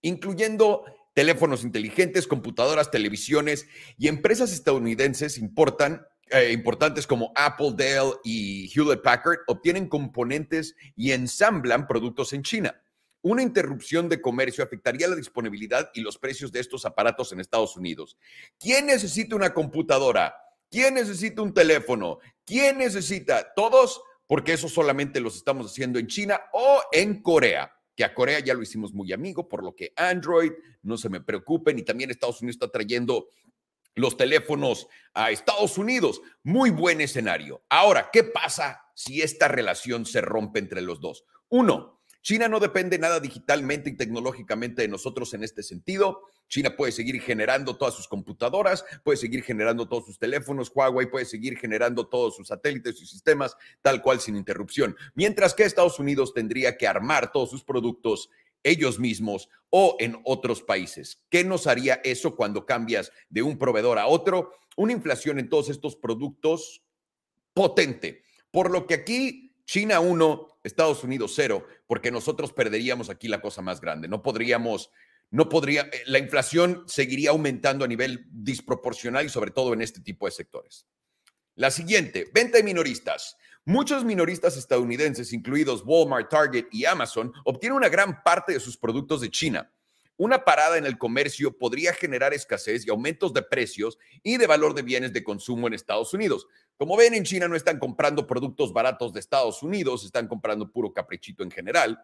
incluyendo 0.01 0.83
teléfonos 1.13 1.63
inteligentes, 1.63 2.27
computadoras, 2.27 2.91
televisiones 2.91 3.67
y 3.97 4.07
empresas 4.07 4.51
estadounidenses 4.53 5.37
importan, 5.37 6.05
eh, 6.31 6.51
importantes 6.51 7.07
como 7.07 7.31
Apple, 7.35 7.73
Dell 7.75 8.13
y 8.23 8.71
Hewlett 8.73 9.01
Packard 9.01 9.39
obtienen 9.47 9.87
componentes 9.87 10.75
y 10.95 11.11
ensamblan 11.11 11.87
productos 11.87 12.33
en 12.33 12.43
China. 12.43 12.81
Una 13.21 13.43
interrupción 13.43 14.07
de 14.07 14.21
comercio 14.21 14.63
afectaría 14.63 15.07
la 15.07 15.15
disponibilidad 15.15 15.91
y 15.93 16.01
los 16.01 16.17
precios 16.17 16.51
de 16.53 16.61
estos 16.61 16.85
aparatos 16.85 17.33
en 17.33 17.41
Estados 17.41 17.75
Unidos. 17.75 18.17
¿Quién 18.57 18.85
necesita 18.85 19.35
una 19.35 19.53
computadora? 19.53 20.35
¿Quién 20.71 20.93
necesita 20.93 21.41
un 21.41 21.53
teléfono? 21.53 22.19
¿Quién 22.45 22.77
necesita? 22.77 23.53
Todos, 23.55 24.01
porque 24.25 24.53
eso 24.53 24.69
solamente 24.69 25.19
los 25.19 25.35
estamos 25.35 25.69
haciendo 25.69 25.99
en 25.99 26.07
China 26.07 26.39
o 26.53 26.81
en 26.93 27.21
Corea 27.21 27.73
que 27.99 28.05
a 28.05 28.13
Corea 28.13 28.39
ya 28.39 28.53
lo 28.53 28.61
hicimos 28.61 28.93
muy 28.93 29.11
amigo, 29.11 29.49
por 29.49 29.61
lo 29.61 29.75
que 29.75 29.91
Android, 29.97 30.53
no 30.83 30.95
se 30.95 31.09
me 31.09 31.19
preocupen, 31.19 31.79
y 31.79 31.83
también 31.83 32.09
Estados 32.09 32.39
Unidos 32.41 32.55
está 32.55 32.71
trayendo 32.71 33.27
los 33.93 34.15
teléfonos 34.15 34.87
a 35.13 35.31
Estados 35.31 35.77
Unidos. 35.77 36.21
Muy 36.41 36.69
buen 36.69 37.01
escenario. 37.01 37.61
Ahora, 37.67 38.09
¿qué 38.13 38.23
pasa 38.23 38.85
si 38.95 39.21
esta 39.21 39.49
relación 39.49 40.05
se 40.05 40.21
rompe 40.21 40.59
entre 40.59 40.81
los 40.81 41.01
dos? 41.01 41.25
Uno, 41.49 41.99
China 42.21 42.47
no 42.47 42.61
depende 42.61 42.97
nada 42.97 43.19
digitalmente 43.19 43.89
y 43.89 43.97
tecnológicamente 43.97 44.83
de 44.83 44.87
nosotros 44.87 45.33
en 45.33 45.43
este 45.43 45.61
sentido. 45.61 46.21
China 46.49 46.75
puede 46.75 46.91
seguir 46.91 47.21
generando 47.21 47.77
todas 47.77 47.93
sus 47.93 48.07
computadoras, 48.07 48.83
puede 49.03 49.17
seguir 49.17 49.43
generando 49.43 49.87
todos 49.87 50.05
sus 50.05 50.19
teléfonos, 50.19 50.71
Huawei 50.73 51.09
puede 51.09 51.25
seguir 51.25 51.57
generando 51.57 52.07
todos 52.07 52.35
sus 52.35 52.49
satélites 52.49 53.01
y 53.01 53.05
sistemas 53.05 53.55
tal 53.81 54.01
cual 54.01 54.19
sin 54.19 54.35
interrupción. 54.35 54.97
Mientras 55.15 55.53
que 55.53 55.63
Estados 55.63 55.99
Unidos 55.99 56.33
tendría 56.33 56.77
que 56.77 56.87
armar 56.87 57.31
todos 57.31 57.49
sus 57.49 57.63
productos 57.63 58.29
ellos 58.63 58.99
mismos 58.99 59.49
o 59.69 59.95
en 59.99 60.19
otros 60.25 60.61
países. 60.61 61.23
¿Qué 61.29 61.43
nos 61.43 61.67
haría 61.67 62.01
eso 62.03 62.35
cuando 62.35 62.65
cambias 62.65 63.11
de 63.29 63.41
un 63.41 63.57
proveedor 63.57 63.99
a 63.99 64.07
otro? 64.07 64.51
Una 64.75 64.93
inflación 64.93 65.39
en 65.39 65.49
todos 65.49 65.69
estos 65.69 65.95
productos 65.95 66.81
potente. 67.53 68.23
Por 68.51 68.71
lo 68.71 68.87
que 68.87 68.95
aquí 68.95 69.55
China 69.65 69.99
1, 69.99 70.59
Estados 70.63 71.03
Unidos 71.03 71.33
0, 71.35 71.65
porque 71.85 72.11
nosotros 72.11 72.53
perderíamos 72.53 73.09
aquí 73.09 73.27
la 73.27 73.41
cosa 73.41 73.61
más 73.61 73.79
grande. 73.79 74.07
No 74.07 74.23
podríamos, 74.23 74.89
no 75.31 75.49
podría, 75.49 75.81
eh, 75.83 76.03
la 76.05 76.19
inflación 76.19 76.83
seguiría 76.87 77.31
aumentando 77.31 77.85
a 77.85 77.87
nivel 77.87 78.25
disproporcional 78.31 79.25
y 79.25 79.29
sobre 79.29 79.51
todo 79.51 79.73
en 79.73 79.81
este 79.81 80.01
tipo 80.01 80.25
de 80.25 80.31
sectores. 80.31 80.87
La 81.55 81.71
siguiente, 81.71 82.25
venta 82.33 82.57
de 82.57 82.63
minoristas. 82.63 83.35
Muchos 83.65 84.05
minoristas 84.05 84.57
estadounidenses, 84.57 85.33
incluidos 85.33 85.83
Walmart, 85.85 86.29
Target 86.29 86.67
y 86.71 86.85
Amazon, 86.85 87.33
obtienen 87.45 87.77
una 87.77 87.89
gran 87.89 88.23
parte 88.23 88.53
de 88.53 88.59
sus 88.59 88.77
productos 88.77 89.21
de 89.21 89.29
China. 89.29 89.71
Una 90.17 90.43
parada 90.43 90.77
en 90.77 90.85
el 90.85 90.97
comercio 90.97 91.57
podría 91.57 91.93
generar 91.93 92.33
escasez 92.33 92.85
y 92.85 92.89
aumentos 92.89 93.33
de 93.33 93.41
precios 93.41 93.97
y 94.23 94.37
de 94.37 94.47
valor 94.47 94.73
de 94.73 94.81
bienes 94.81 95.13
de 95.13 95.23
consumo 95.23 95.67
en 95.67 95.73
Estados 95.73 96.13
Unidos. 96.13 96.47
Como 96.77 96.97
ven, 96.97 97.13
en 97.13 97.23
China 97.23 97.47
no 97.47 97.55
están 97.55 97.77
comprando 97.77 98.25
productos 98.25 98.73
baratos 98.73 99.13
de 99.13 99.19
Estados 99.19 99.61
Unidos, 99.61 100.03
están 100.03 100.27
comprando 100.27 100.71
puro 100.71 100.91
caprichito 100.93 101.43
en 101.43 101.51
general. 101.51 102.01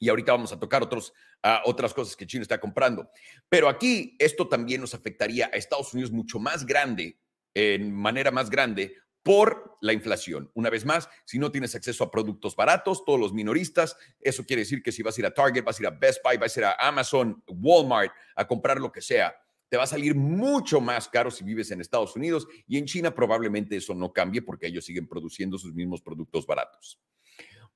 Y 0.00 0.08
ahorita 0.08 0.32
vamos 0.32 0.52
a 0.52 0.58
tocar 0.58 0.82
otros, 0.82 1.12
uh, 1.44 1.68
otras 1.68 1.94
cosas 1.94 2.16
que 2.16 2.26
China 2.26 2.42
está 2.42 2.60
comprando. 2.60 3.08
Pero 3.48 3.68
aquí 3.68 4.16
esto 4.18 4.48
también 4.48 4.80
nos 4.80 4.94
afectaría 4.94 5.46
a 5.46 5.56
Estados 5.56 5.92
Unidos 5.94 6.12
mucho 6.12 6.38
más 6.38 6.66
grande, 6.66 7.18
en 7.54 7.92
manera 7.92 8.30
más 8.30 8.50
grande, 8.50 8.96
por 9.22 9.78
la 9.80 9.92
inflación. 9.92 10.50
Una 10.54 10.68
vez 10.68 10.84
más, 10.84 11.08
si 11.24 11.38
no 11.38 11.50
tienes 11.50 11.74
acceso 11.74 12.04
a 12.04 12.10
productos 12.10 12.54
baratos, 12.54 13.04
todos 13.04 13.18
los 13.18 13.32
minoristas, 13.32 13.96
eso 14.20 14.44
quiere 14.44 14.62
decir 14.62 14.82
que 14.82 14.92
si 14.92 15.02
vas 15.02 15.16
a 15.16 15.20
ir 15.22 15.26
a 15.26 15.34
Target, 15.34 15.64
vas 15.64 15.80
a 15.80 15.82
ir 15.82 15.86
a 15.86 15.90
Best 15.90 16.20
Buy, 16.22 16.36
vas 16.36 16.56
a 16.56 16.60
ir 16.60 16.66
a 16.66 16.76
Amazon, 16.78 17.42
Walmart, 17.48 18.12
a 18.36 18.46
comprar 18.46 18.78
lo 18.78 18.92
que 18.92 19.00
sea, 19.00 19.34
te 19.68 19.78
va 19.78 19.84
a 19.84 19.88
salir 19.88 20.14
mucho 20.14 20.80
más 20.80 21.08
caro 21.08 21.30
si 21.30 21.42
vives 21.42 21.70
en 21.70 21.80
Estados 21.80 22.14
Unidos 22.14 22.46
y 22.66 22.78
en 22.78 22.84
China 22.84 23.14
probablemente 23.14 23.76
eso 23.76 23.94
no 23.94 24.12
cambie 24.12 24.42
porque 24.42 24.66
ellos 24.66 24.84
siguen 24.84 25.08
produciendo 25.08 25.58
sus 25.58 25.74
mismos 25.74 26.02
productos 26.02 26.46
baratos. 26.46 27.00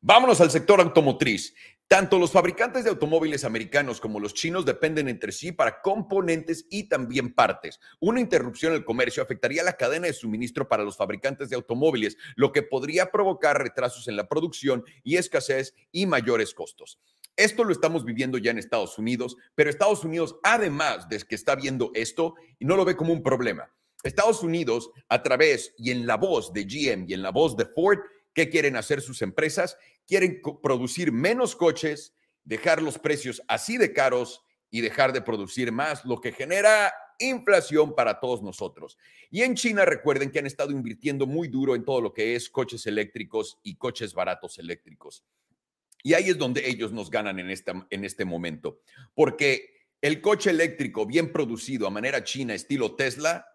Vámonos 0.01 0.41
al 0.41 0.51
sector 0.51 0.81
automotriz. 0.81 1.55
Tanto 1.89 2.19
los 2.19 2.33
fabricantes 2.33 2.85
de 2.85 2.91
automóviles 2.91 3.45
americanos 3.45 3.99
como 3.99 4.21
los 4.21 4.35
chinos 4.35 4.67
dependen 4.67 5.09
entre 5.09 5.33
sí 5.33 5.53
para 5.53 5.81
componentes 5.81 6.67
y 6.69 6.87
también 6.87 7.33
partes. 7.33 7.81
Una 7.99 8.21
interrupción 8.21 8.73
en 8.73 8.81
el 8.81 8.85
comercio 8.85 9.23
afectaría 9.23 9.63
la 9.63 9.73
cadena 9.73 10.07
de 10.07 10.13
suministro 10.13 10.69
para 10.69 10.85
los 10.85 10.99
fabricantes 10.99 11.49
de 11.49 11.57
automóviles, 11.57 12.19
lo 12.37 12.53
que 12.53 12.63
podría 12.63 13.11
provocar 13.11 13.57
retrasos 13.57 14.07
en 14.07 14.17
la 14.17 14.29
producción 14.29 14.85
y 15.03 15.17
escasez 15.17 15.75
y 15.91 16.05
mayores 16.05 16.53
costos. 16.53 17.01
Esto 17.37 17.65
lo 17.65 17.73
estamos 17.73 18.05
viviendo 18.05 18.37
ya 18.37 18.51
en 18.51 18.59
Estados 18.59 18.99
Unidos, 18.99 19.39
pero 19.55 19.71
Estados 19.71 20.05
Unidos, 20.05 20.37
además 20.43 21.09
de 21.09 21.21
que 21.21 21.37
está 21.37 21.55
viendo 21.55 21.91
esto, 21.95 22.35
no 22.61 22.77
lo 22.77 22.85
ve 22.85 22.97
como 22.97 23.15
un 23.15 23.23
problema. 23.23 23.73
Estados 24.03 24.43
Unidos, 24.43 24.91
a 25.09 25.23
través 25.23 25.75
y 25.79 25.91
en 25.91 26.07
la 26.07 26.17
voz 26.19 26.53
de 26.53 26.65
GM 26.65 27.07
y 27.09 27.15
en 27.15 27.23
la 27.23 27.31
voz 27.31 27.57
de 27.57 27.65
Ford, 27.65 27.99
¿Qué 28.39 28.49
quieren 28.49 28.77
hacer 28.77 29.01
sus 29.01 29.21
empresas? 29.23 29.77
Quieren 30.07 30.41
producir 30.63 31.11
menos 31.11 31.57
coches, 31.57 32.15
dejar 32.45 32.81
los 32.81 32.97
precios 32.97 33.43
así 33.49 33.79
de 33.79 33.93
caros 33.93 34.43
y 34.71 34.81
dejar 34.81 35.13
de 35.13 35.21
producir 35.21 35.73
más, 35.73 36.05
lo 36.05 36.21
que 36.21 36.31
genera 36.31 36.95
inflación 37.19 37.97
para 37.97 38.21
todos 38.21 38.41
nosotros. 38.41 38.97
Y 39.29 39.43
en 39.43 39.57
China, 39.57 39.85
recuerden 39.85 40.31
que 40.31 40.39
han 40.39 40.47
estado 40.47 40.71
invirtiendo 40.71 41.27
muy 41.27 41.49
duro 41.49 41.75
en 41.75 41.85
todo 41.85 42.01
lo 42.01 42.13
que 42.13 42.37
es 42.37 42.49
coches 42.49 42.87
eléctricos 42.87 43.59
y 43.65 43.75
coches 43.75 44.15
baratos 44.15 44.61
eléctricos. 44.61 45.25
Y 46.05 46.15
ahí 46.15 46.29
es 46.29 46.39
donde 46.39 46.65
ellos 46.69 46.93
nos 46.93 47.11
ganan 47.11 47.41
en, 47.41 47.51
esta, 47.51 47.89
en 47.91 48.05
este 48.05 48.25
momento, 48.25 48.83
porque 49.17 49.83
el 50.01 50.21
coche 50.21 50.51
eléctrico 50.51 51.07
bien 51.07 51.33
producido 51.33 51.89
a 51.89 51.91
manera 51.91 52.23
china, 52.23 52.55
estilo 52.55 52.95
Tesla, 52.95 53.49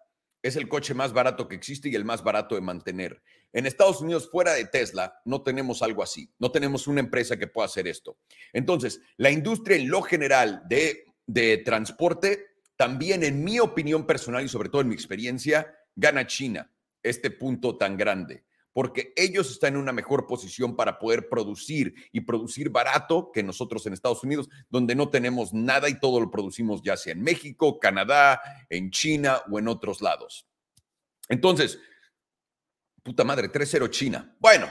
es 0.44 0.56
el 0.56 0.68
coche 0.68 0.92
más 0.92 1.14
barato 1.14 1.48
que 1.48 1.54
existe 1.54 1.88
y 1.88 1.94
el 1.94 2.04
más 2.04 2.22
barato 2.22 2.54
de 2.54 2.60
mantener. 2.60 3.22
En 3.54 3.64
Estados 3.64 4.02
Unidos, 4.02 4.28
fuera 4.30 4.52
de 4.52 4.66
Tesla, 4.66 5.22
no 5.24 5.42
tenemos 5.42 5.80
algo 5.82 6.02
así. 6.02 6.30
No 6.38 6.52
tenemos 6.52 6.86
una 6.86 7.00
empresa 7.00 7.38
que 7.38 7.46
pueda 7.46 7.64
hacer 7.64 7.88
esto. 7.88 8.18
Entonces, 8.52 9.00
la 9.16 9.30
industria 9.30 9.78
en 9.78 9.88
lo 9.88 10.02
general 10.02 10.62
de, 10.68 11.06
de 11.26 11.56
transporte, 11.64 12.58
también 12.76 13.24
en 13.24 13.42
mi 13.42 13.58
opinión 13.58 14.06
personal 14.06 14.44
y 14.44 14.48
sobre 14.48 14.68
todo 14.68 14.82
en 14.82 14.88
mi 14.88 14.94
experiencia, 14.94 15.74
gana 15.96 16.26
China 16.26 16.70
este 17.02 17.30
punto 17.30 17.78
tan 17.78 17.96
grande 17.96 18.44
porque 18.74 19.14
ellos 19.16 19.50
están 19.50 19.74
en 19.74 19.80
una 19.80 19.92
mejor 19.92 20.26
posición 20.26 20.76
para 20.76 20.98
poder 20.98 21.28
producir 21.28 21.94
y 22.12 22.20
producir 22.20 22.68
barato 22.68 23.30
que 23.32 23.42
nosotros 23.42 23.86
en 23.86 23.94
Estados 23.94 24.22
Unidos, 24.24 24.50
donde 24.68 24.96
no 24.96 25.08
tenemos 25.08 25.54
nada 25.54 25.88
y 25.88 25.98
todo 25.98 26.20
lo 26.20 26.30
producimos 26.30 26.82
ya 26.82 26.96
sea 26.96 27.12
en 27.12 27.22
México, 27.22 27.78
Canadá, 27.78 28.42
en 28.68 28.90
China 28.90 29.40
o 29.50 29.60
en 29.60 29.68
otros 29.68 30.02
lados. 30.02 30.46
Entonces, 31.28 31.78
puta 33.02 33.22
madre, 33.22 33.50
3-0 33.50 33.88
China. 33.90 34.36
Bueno, 34.40 34.66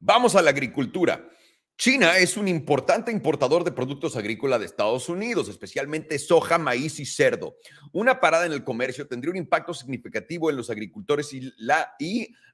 vamos 0.00 0.34
a 0.34 0.42
la 0.42 0.50
agricultura. 0.50 1.30
China 1.78 2.16
es 2.16 2.38
un 2.38 2.48
importante 2.48 3.12
importador 3.12 3.62
de 3.62 3.70
productos 3.70 4.16
agrícolas 4.16 4.60
de 4.60 4.66
Estados 4.66 5.10
Unidos, 5.10 5.48
especialmente 5.48 6.18
soja, 6.18 6.56
maíz 6.56 6.98
y 7.00 7.04
cerdo. 7.04 7.58
Una 7.92 8.18
parada 8.18 8.46
en 8.46 8.52
el 8.52 8.64
comercio 8.64 9.06
tendría 9.06 9.30
un 9.30 9.36
impacto 9.36 9.74
significativo 9.74 10.48
en 10.48 10.56
los 10.56 10.70
agricultores 10.70 11.34
y, 11.34 11.52
la, 11.58 11.94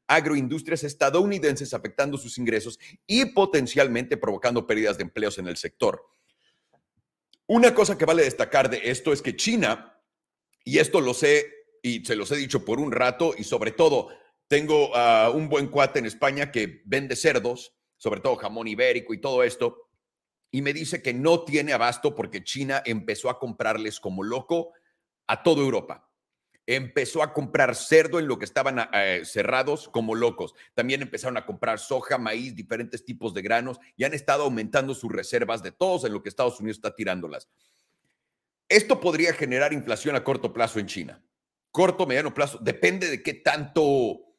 agroindustrias 0.09 0.83
estadounidenses, 0.83 1.73
afectando 1.73 2.19
sus 2.19 2.37
ingresos 2.37 2.81
y 3.07 3.26
potencialmente 3.26 4.17
provocando 4.17 4.67
pérdidas 4.67 4.99
de 4.99 5.05
empleos 5.05 5.38
en 5.38 5.47
el 5.47 5.57
sector. 5.57 6.05
Una 7.47 7.75
cosa 7.75 7.97
que 7.97 8.05
vale 8.05 8.25
destacar 8.25 8.69
de 8.69 8.91
esto 8.91 9.12
es 9.12 9.23
que 9.23 9.37
China, 9.37 10.00
y 10.64 10.79
esto 10.79 11.00
lo 11.00 11.14
sé 11.14 11.47
y 11.81 12.05
se 12.05 12.17
los 12.17 12.31
he 12.33 12.37
dicho 12.37 12.64
por 12.64 12.81
un 12.81 12.91
rato, 12.91 13.35
y 13.38 13.45
sobre 13.45 13.71
todo 13.71 14.09
tengo 14.49 14.95
a 14.97 15.31
un 15.31 15.49
buen 15.49 15.69
cuate 15.69 16.00
en 16.00 16.07
España 16.07 16.50
que 16.50 16.83
vende 16.87 17.14
cerdos 17.14 17.73
sobre 18.02 18.21
todo 18.21 18.35
jamón 18.35 18.66
ibérico 18.66 19.14
y 19.14 19.21
todo 19.21 19.44
esto, 19.44 19.87
y 20.50 20.61
me 20.61 20.73
dice 20.73 21.00
que 21.00 21.14
no 21.14 21.44
tiene 21.44 21.73
abasto 21.73 22.16
porque 22.16 22.42
China 22.42 22.82
empezó 22.85 23.30
a 23.30 23.38
comprarles 23.38 24.00
como 24.00 24.25
loco 24.25 24.73
a 25.28 25.44
toda 25.44 25.62
Europa. 25.62 26.11
Empezó 26.66 27.23
a 27.23 27.32
comprar 27.32 27.76
cerdo 27.76 28.18
en 28.18 28.26
lo 28.26 28.40
que 28.40 28.44
estaban 28.44 28.88
eh, 28.92 29.23
cerrados 29.25 29.88
como 29.88 30.16
locos. 30.16 30.52
También 30.75 31.00
empezaron 31.00 31.37
a 31.37 31.47
comprar 31.47 31.78
soja, 31.78 32.18
maíz, 32.18 32.56
diferentes 32.56 33.04
tipos 33.04 33.35
de 33.35 33.42
granos 33.42 33.78
y 33.97 34.02
han 34.02 34.14
estado 34.14 34.42
aumentando 34.42 34.97
sus 34.97 35.12
reservas 35.12 35.62
de 35.62 35.71
todos 35.71 36.04
en 36.04 36.12
lo 36.12 36.25
que 36.25 36.28
Estados 36.28 36.59
Unidos 36.59 36.78
está 36.78 36.97
tirándolas. 36.97 37.49
Esto 38.68 38.99
podría 38.99 39.32
generar 39.32 39.73
inflación 39.73 40.16
a 40.16 40.25
corto 40.25 40.52
plazo 40.52 40.80
en 40.80 40.87
China. 40.87 41.23
Corto, 41.71 42.04
mediano 42.04 42.35
plazo, 42.35 42.59
depende 42.61 43.09
de 43.09 43.23
qué 43.23 43.35
tanto 43.35 44.32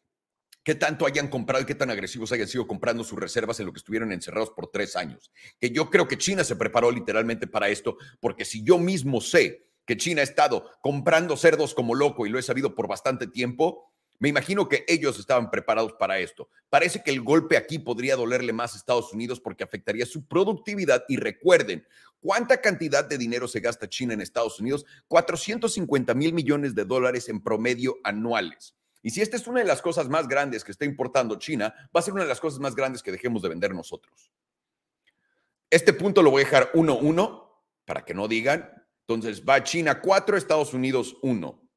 qué 0.63 0.75
tanto 0.75 1.05
hayan 1.05 1.27
comprado 1.27 1.63
y 1.63 1.65
qué 1.65 1.75
tan 1.75 1.89
agresivos 1.89 2.31
hayan 2.31 2.47
sido 2.47 2.65
comprando 2.65 3.03
sus 3.03 3.19
reservas 3.19 3.59
en 3.59 3.65
lo 3.65 3.73
que 3.73 3.79
estuvieron 3.79 4.11
encerrados 4.11 4.51
por 4.51 4.71
tres 4.71 4.95
años. 4.95 5.31
Que 5.59 5.71
yo 5.71 5.89
creo 5.89 6.07
que 6.07 6.17
China 6.17 6.43
se 6.43 6.55
preparó 6.55 6.89
literalmente 6.89 7.47
para 7.47 7.69
esto, 7.69 7.97
porque 8.19 8.45
si 8.45 8.63
yo 8.63 8.77
mismo 8.77 9.21
sé 9.21 9.67
que 9.85 9.97
China 9.97 10.21
ha 10.21 10.23
estado 10.23 10.69
comprando 10.81 11.35
cerdos 11.35 11.73
como 11.73 11.95
loco 11.95 12.25
y 12.25 12.29
lo 12.29 12.39
he 12.39 12.43
sabido 12.43 12.73
por 12.73 12.87
bastante 12.87 13.27
tiempo, 13.27 13.93
me 14.19 14.29
imagino 14.29 14.69
que 14.69 14.85
ellos 14.87 15.19
estaban 15.19 15.51
preparados 15.51 15.93
para 15.99 16.19
esto. 16.19 16.47
Parece 16.69 17.03
que 17.03 17.11
el 17.11 17.21
golpe 17.21 17.57
aquí 17.57 17.79
podría 17.79 18.15
dolerle 18.15 18.53
más 18.53 18.73
a 18.73 18.77
Estados 18.77 19.11
Unidos 19.11 19.41
porque 19.41 19.65
afectaría 19.65 20.05
su 20.05 20.25
productividad. 20.25 21.03
Y 21.09 21.17
recuerden, 21.17 21.85
¿cuánta 22.21 22.61
cantidad 22.61 23.03
de 23.03 23.17
dinero 23.17 23.49
se 23.49 23.59
gasta 23.59 23.89
China 23.89 24.13
en 24.13 24.21
Estados 24.21 24.61
Unidos? 24.61 24.85
450 25.09 26.13
mil 26.13 26.31
millones 26.31 26.73
de 26.73 26.85
dólares 26.85 27.27
en 27.27 27.43
promedio 27.43 27.97
anuales. 28.05 28.75
Y 29.03 29.11
si 29.11 29.21
esta 29.21 29.35
es 29.35 29.45
una 29.45 29.59
de 29.59 29.65
las 29.65 29.81
cosas 29.81 30.09
más 30.09 30.27
grandes 30.27 30.63
que 30.63 30.71
está 30.71 30.85
importando 30.85 31.35
China, 31.35 31.75
va 31.95 31.99
a 31.99 32.03
ser 32.03 32.13
una 32.13 32.23
de 32.23 32.29
las 32.29 32.39
cosas 32.39 32.59
más 32.59 32.73
grandes 32.73 33.03
que 33.03 33.11
dejemos 33.11 33.41
de 33.41 33.49
vender 33.49 33.75
nosotros. 33.75 34.31
Este 35.69 35.93
punto 35.93 36.23
lo 36.23 36.31
voy 36.31 36.43
a 36.43 36.45
dejar 36.45 36.71
1-1 36.71 37.49
para 37.85 38.05
que 38.05 38.13
no 38.13 38.27
digan. 38.27 38.71
Entonces 39.01 39.43
va 39.43 39.63
China 39.63 39.99
4, 39.99 40.37
Estados 40.37 40.73
Unidos 40.73 41.17
1. 41.21 41.69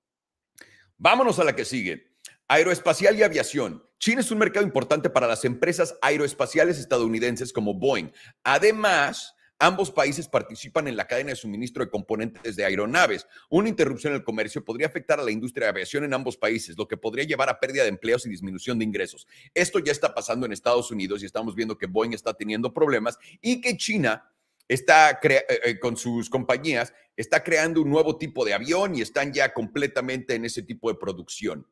Vámonos 0.98 1.38
a 1.40 1.44
la 1.44 1.56
que 1.56 1.64
sigue. 1.64 2.16
Aeroespacial 2.48 3.18
y 3.18 3.24
aviación. 3.24 3.84
China 3.98 4.20
es 4.20 4.30
un 4.30 4.38
mercado 4.38 4.64
importante 4.64 5.10
para 5.10 5.26
las 5.26 5.44
empresas 5.44 5.98
aeroespaciales 6.02 6.78
estadounidenses 6.78 7.52
como 7.52 7.74
Boeing. 7.74 8.12
Además, 8.44 9.34
Ambos 9.58 9.90
países 9.90 10.28
participan 10.28 10.86
en 10.86 10.96
la 10.96 11.06
cadena 11.06 11.30
de 11.30 11.36
suministro 11.36 11.82
de 11.84 11.90
componentes 11.90 12.56
de 12.56 12.64
aeronaves. 12.64 13.26
Una 13.48 13.70
interrupción 13.70 14.12
en 14.12 14.18
el 14.18 14.24
comercio 14.24 14.64
podría 14.64 14.86
afectar 14.86 15.18
a 15.18 15.22
la 15.24 15.30
industria 15.30 15.66
de 15.66 15.70
aviación 15.70 16.04
en 16.04 16.12
ambos 16.12 16.36
países, 16.36 16.76
lo 16.76 16.86
que 16.86 16.98
podría 16.98 17.24
llevar 17.24 17.48
a 17.48 17.58
pérdida 17.58 17.82
de 17.82 17.88
empleos 17.88 18.26
y 18.26 18.28
disminución 18.28 18.78
de 18.78 18.84
ingresos. 18.84 19.26
Esto 19.54 19.78
ya 19.78 19.92
está 19.92 20.14
pasando 20.14 20.44
en 20.44 20.52
Estados 20.52 20.90
Unidos 20.90 21.22
y 21.22 21.26
estamos 21.26 21.54
viendo 21.54 21.78
que 21.78 21.86
Boeing 21.86 22.12
está 22.12 22.34
teniendo 22.34 22.74
problemas 22.74 23.18
y 23.40 23.62
que 23.62 23.78
China 23.78 24.30
está 24.68 25.20
eh, 25.22 25.44
eh, 25.64 25.78
con 25.78 25.96
sus 25.96 26.28
compañías 26.28 26.92
está 27.16 27.42
creando 27.42 27.80
un 27.80 27.88
nuevo 27.88 28.18
tipo 28.18 28.44
de 28.44 28.52
avión 28.52 28.94
y 28.94 29.00
están 29.00 29.32
ya 29.32 29.54
completamente 29.54 30.34
en 30.34 30.44
ese 30.44 30.62
tipo 30.62 30.90
de 30.90 30.98
producción. 30.98 31.66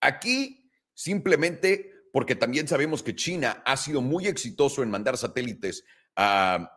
Aquí 0.00 0.70
simplemente 0.92 1.90
porque 2.12 2.36
también 2.36 2.68
sabemos 2.68 3.02
que 3.02 3.16
China 3.16 3.62
ha 3.64 3.76
sido 3.76 4.00
muy 4.00 4.26
exitoso 4.26 4.82
en 4.82 4.90
mandar 4.90 5.16
satélites 5.16 5.84
a 6.14 6.73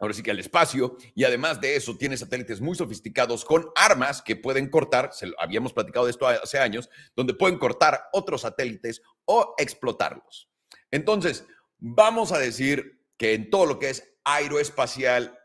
ahora 0.00 0.14
sí 0.14 0.22
que 0.22 0.30
al 0.30 0.38
espacio, 0.38 0.96
y 1.14 1.24
además 1.24 1.60
de 1.60 1.76
eso 1.76 1.96
tiene 1.96 2.16
satélites 2.16 2.60
muy 2.60 2.74
sofisticados 2.74 3.44
con 3.44 3.68
armas 3.76 4.22
que 4.22 4.34
pueden 4.34 4.68
cortar, 4.70 5.10
habíamos 5.38 5.72
platicado 5.72 6.06
de 6.06 6.12
esto 6.12 6.26
hace 6.26 6.58
años, 6.58 6.88
donde 7.14 7.34
pueden 7.34 7.58
cortar 7.58 8.04
otros 8.12 8.40
satélites 8.40 9.02
o 9.26 9.54
explotarlos. 9.58 10.48
Entonces, 10.90 11.46
vamos 11.78 12.32
a 12.32 12.38
decir 12.38 13.04
que 13.16 13.34
en 13.34 13.50
todo 13.50 13.66
lo 13.66 13.78
que 13.78 13.90
es 13.90 14.14
aeroespacial, 14.24 15.38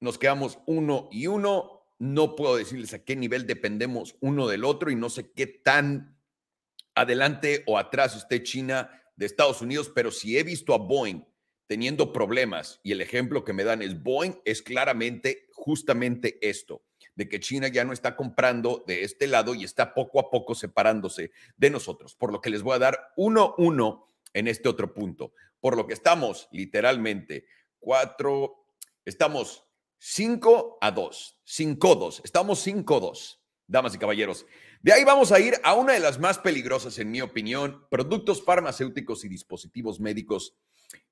nos 0.00 0.18
quedamos 0.18 0.58
uno 0.66 1.08
y 1.10 1.26
uno. 1.26 1.86
No 1.98 2.36
puedo 2.36 2.56
decirles 2.56 2.94
a 2.94 3.04
qué 3.04 3.16
nivel 3.16 3.46
dependemos 3.46 4.16
uno 4.20 4.46
del 4.46 4.64
otro 4.64 4.90
y 4.90 4.94
no 4.94 5.10
sé 5.10 5.32
qué 5.32 5.46
tan 5.46 6.16
adelante 6.94 7.64
o 7.66 7.78
atrás 7.78 8.16
esté 8.16 8.42
China 8.42 8.90
de 9.16 9.26
Estados 9.26 9.62
Unidos, 9.62 9.90
pero 9.92 10.12
si 10.12 10.38
he 10.38 10.44
visto 10.44 10.74
a 10.74 10.78
Boeing 10.78 11.27
teniendo 11.68 12.12
problemas 12.12 12.80
y 12.82 12.92
el 12.92 13.00
ejemplo 13.00 13.44
que 13.44 13.52
me 13.52 13.62
dan 13.62 13.82
es 13.82 14.02
Boeing, 14.02 14.40
es 14.44 14.62
claramente 14.62 15.46
justamente 15.52 16.38
esto, 16.40 16.82
de 17.14 17.28
que 17.28 17.40
China 17.40 17.68
ya 17.68 17.84
no 17.84 17.92
está 17.92 18.16
comprando 18.16 18.82
de 18.86 19.04
este 19.04 19.26
lado 19.26 19.54
y 19.54 19.64
está 19.64 19.94
poco 19.94 20.18
a 20.18 20.30
poco 20.30 20.54
separándose 20.54 21.30
de 21.56 21.70
nosotros, 21.70 22.16
por 22.16 22.32
lo 22.32 22.40
que 22.40 22.50
les 22.50 22.62
voy 22.62 22.74
a 22.74 22.80
dar 22.80 23.12
uno, 23.16 23.54
uno 23.58 24.08
en 24.32 24.48
este 24.48 24.68
otro 24.68 24.94
punto, 24.94 25.32
por 25.60 25.76
lo 25.76 25.86
que 25.86 25.94
estamos 25.94 26.48
literalmente 26.52 27.44
cuatro, 27.78 28.64
estamos 29.04 29.64
cinco 29.98 30.78
a 30.80 30.90
dos, 30.90 31.38
cinco 31.44 31.94
dos, 31.96 32.22
estamos 32.24 32.60
cinco 32.60 32.98
dos, 32.98 33.42
damas 33.66 33.94
y 33.94 33.98
caballeros. 33.98 34.46
De 34.80 34.92
ahí 34.92 35.04
vamos 35.04 35.32
a 35.32 35.40
ir 35.40 35.54
a 35.64 35.74
una 35.74 35.92
de 35.92 36.00
las 36.00 36.18
más 36.18 36.38
peligrosas, 36.38 36.98
en 36.98 37.10
mi 37.10 37.20
opinión, 37.20 37.84
productos 37.90 38.42
farmacéuticos 38.42 39.24
y 39.24 39.28
dispositivos 39.28 40.00
médicos. 40.00 40.56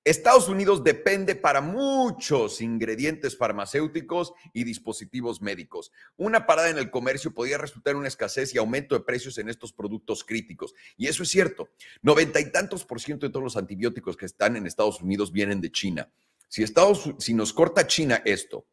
Estados 0.06 0.48
Unidos 0.48 0.84
depende 0.84 1.34
para 1.34 1.60
muchos 1.60 2.60
ingredientes 2.60 3.36
farmacéuticos 3.36 4.34
y 4.52 4.62
dispositivos 4.62 5.42
médicos. 5.42 5.90
Una 6.16 6.46
parada 6.46 6.70
en 6.70 6.78
el 6.78 6.92
comercio 6.92 7.34
podría 7.34 7.58
resultar 7.58 7.96
una 7.96 8.06
escasez 8.06 8.54
y 8.54 8.58
aumento 8.58 8.94
de 8.94 9.04
precios 9.04 9.36
en 9.38 9.48
estos 9.48 9.72
productos 9.72 10.22
críticos. 10.22 10.76
Y 10.96 11.08
eso 11.08 11.24
es 11.24 11.28
cierto. 11.28 11.70
Noventa 12.02 12.38
y 12.38 12.52
tantos 12.52 12.84
por 12.84 13.00
ciento 13.00 13.26
de 13.26 13.32
todos 13.32 13.42
los 13.42 13.56
antibióticos 13.56 14.16
que 14.16 14.26
están 14.26 14.54
en 14.54 14.68
Estados 14.68 15.00
Unidos 15.00 15.32
vienen 15.32 15.60
de 15.60 15.72
China. 15.72 16.08
Si, 16.46 16.62
Estados, 16.62 17.12
si 17.18 17.34
nos 17.34 17.52
corta 17.52 17.88
China 17.88 18.22
esto, 18.24 18.64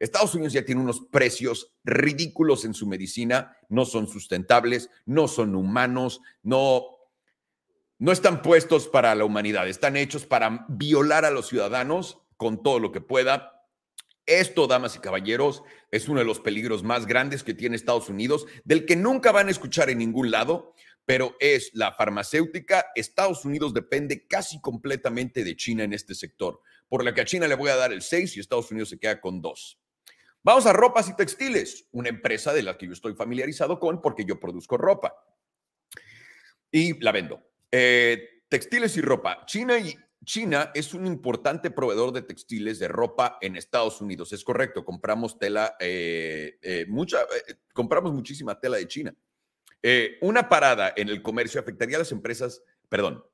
Estados 0.00 0.34
Unidos 0.34 0.54
ya 0.54 0.64
tiene 0.64 0.80
unos 0.80 1.02
precios 1.02 1.72
ridículos 1.84 2.64
en 2.64 2.74
su 2.74 2.88
medicina, 2.88 3.56
no 3.68 3.84
son 3.84 4.08
sustentables, 4.08 4.90
no 5.06 5.28
son 5.28 5.54
humanos, 5.54 6.20
no, 6.42 6.99
no 8.00 8.12
están 8.12 8.40
puestos 8.40 8.88
para 8.88 9.14
la 9.14 9.26
humanidad, 9.26 9.68
están 9.68 9.94
hechos 9.94 10.24
para 10.24 10.64
violar 10.70 11.26
a 11.26 11.30
los 11.30 11.48
ciudadanos 11.48 12.18
con 12.38 12.62
todo 12.62 12.80
lo 12.80 12.92
que 12.92 13.02
pueda. 13.02 13.66
Esto, 14.24 14.66
damas 14.66 14.96
y 14.96 15.00
caballeros, 15.00 15.62
es 15.90 16.08
uno 16.08 16.20
de 16.20 16.24
los 16.24 16.40
peligros 16.40 16.82
más 16.82 17.04
grandes 17.04 17.44
que 17.44 17.52
tiene 17.52 17.76
Estados 17.76 18.08
Unidos, 18.08 18.46
del 18.64 18.86
que 18.86 18.96
nunca 18.96 19.32
van 19.32 19.48
a 19.48 19.50
escuchar 19.50 19.90
en 19.90 19.98
ningún 19.98 20.30
lado, 20.30 20.74
pero 21.04 21.36
es 21.40 21.72
la 21.74 21.92
farmacéutica. 21.92 22.86
Estados 22.94 23.44
Unidos 23.44 23.74
depende 23.74 24.26
casi 24.26 24.62
completamente 24.62 25.44
de 25.44 25.54
China 25.54 25.84
en 25.84 25.92
este 25.92 26.14
sector, 26.14 26.62
por 26.88 27.04
lo 27.04 27.12
que 27.12 27.20
a 27.20 27.26
China 27.26 27.48
le 27.48 27.54
voy 27.54 27.68
a 27.68 27.76
dar 27.76 27.92
el 27.92 28.00
6 28.00 28.34
y 28.34 28.40
Estados 28.40 28.70
Unidos 28.70 28.88
se 28.88 28.98
queda 28.98 29.20
con 29.20 29.42
2. 29.42 29.78
Vamos 30.42 30.64
a 30.64 30.72
ropas 30.72 31.06
y 31.10 31.16
textiles, 31.16 31.86
una 31.92 32.08
empresa 32.08 32.54
de 32.54 32.62
la 32.62 32.78
que 32.78 32.86
yo 32.86 32.94
estoy 32.94 33.14
familiarizado 33.14 33.78
con 33.78 34.00
porque 34.00 34.24
yo 34.24 34.40
produzco 34.40 34.78
ropa 34.78 35.14
y 36.70 36.98
la 37.02 37.12
vendo. 37.12 37.49
Eh, 37.70 38.42
textiles 38.48 38.96
y 38.96 39.00
ropa. 39.00 39.44
China 39.46 39.78
y 39.78 39.96
China 40.24 40.70
es 40.74 40.92
un 40.92 41.06
importante 41.06 41.70
proveedor 41.70 42.12
de 42.12 42.22
textiles 42.22 42.78
de 42.78 42.88
ropa 42.88 43.38
en 43.40 43.56
Estados 43.56 44.00
Unidos. 44.00 44.32
Es 44.32 44.44
correcto, 44.44 44.84
compramos 44.84 45.38
tela, 45.38 45.76
eh, 45.80 46.58
eh, 46.60 46.84
mucha, 46.88 47.18
compramos 47.72 48.12
muchísima 48.12 48.58
tela 48.58 48.76
de 48.76 48.88
China. 48.88 49.14
una 50.20 50.48
parada 50.48 50.92
en 50.94 51.08
el 51.08 51.22
comercio 51.22 51.60
afectaría 51.60 51.96
a 51.96 52.00
las 52.00 52.12
empresas, 52.12 52.62
perdón, 52.88 53.24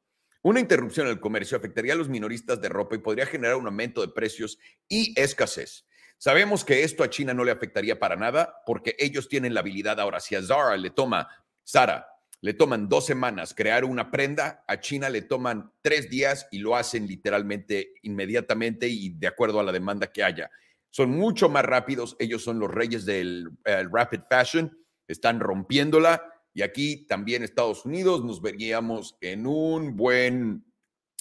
una 0.42 0.60
interrupción 0.60 1.08
en 1.08 1.14
el 1.14 1.20
comercio 1.20 1.58
afectaría 1.58 1.94
a 1.94 1.96
los 1.96 2.08
minoristas 2.08 2.60
de 2.60 2.68
ropa 2.68 2.94
y 2.94 2.98
podría 2.98 3.26
generar 3.26 3.56
un 3.56 3.66
aumento 3.66 4.00
de 4.00 4.12
precios 4.12 4.58
y 4.88 5.12
escasez. 5.20 5.86
Sabemos 6.18 6.64
que 6.64 6.84
esto 6.84 7.02
a 7.02 7.10
China 7.10 7.34
no 7.34 7.42
le 7.42 7.50
afectaría 7.50 7.98
para 7.98 8.14
nada 8.14 8.62
porque 8.64 8.94
ellos 9.00 9.28
tienen 9.28 9.54
la 9.54 9.60
habilidad 9.60 9.98
ahora. 9.98 10.20
Si 10.20 10.36
a 10.36 10.42
Zara 10.42 10.76
le 10.76 10.90
toma, 10.90 11.28
Sara, 11.64 12.06
le 12.46 12.54
toman 12.54 12.88
dos 12.88 13.04
semanas 13.04 13.54
crear 13.54 13.84
una 13.84 14.08
prenda, 14.12 14.62
a 14.68 14.78
China 14.78 15.10
le 15.10 15.22
toman 15.22 15.72
tres 15.82 16.08
días 16.08 16.46
y 16.52 16.58
lo 16.58 16.76
hacen 16.76 17.08
literalmente 17.08 17.94
inmediatamente 18.02 18.86
y 18.86 19.08
de 19.14 19.26
acuerdo 19.26 19.58
a 19.58 19.64
la 19.64 19.72
demanda 19.72 20.12
que 20.12 20.22
haya. 20.22 20.48
Son 20.90 21.10
mucho 21.10 21.48
más 21.48 21.64
rápidos, 21.64 22.14
ellos 22.20 22.44
son 22.44 22.60
los 22.60 22.70
reyes 22.70 23.04
del 23.04 23.50
rapid 23.64 24.20
fashion, 24.30 24.78
están 25.08 25.40
rompiéndola 25.40 26.22
y 26.54 26.62
aquí 26.62 27.04
también 27.08 27.42
Estados 27.42 27.84
Unidos 27.84 28.24
nos 28.24 28.40
veríamos 28.40 29.18
en 29.20 29.44
un 29.44 29.96
buen 29.96 30.72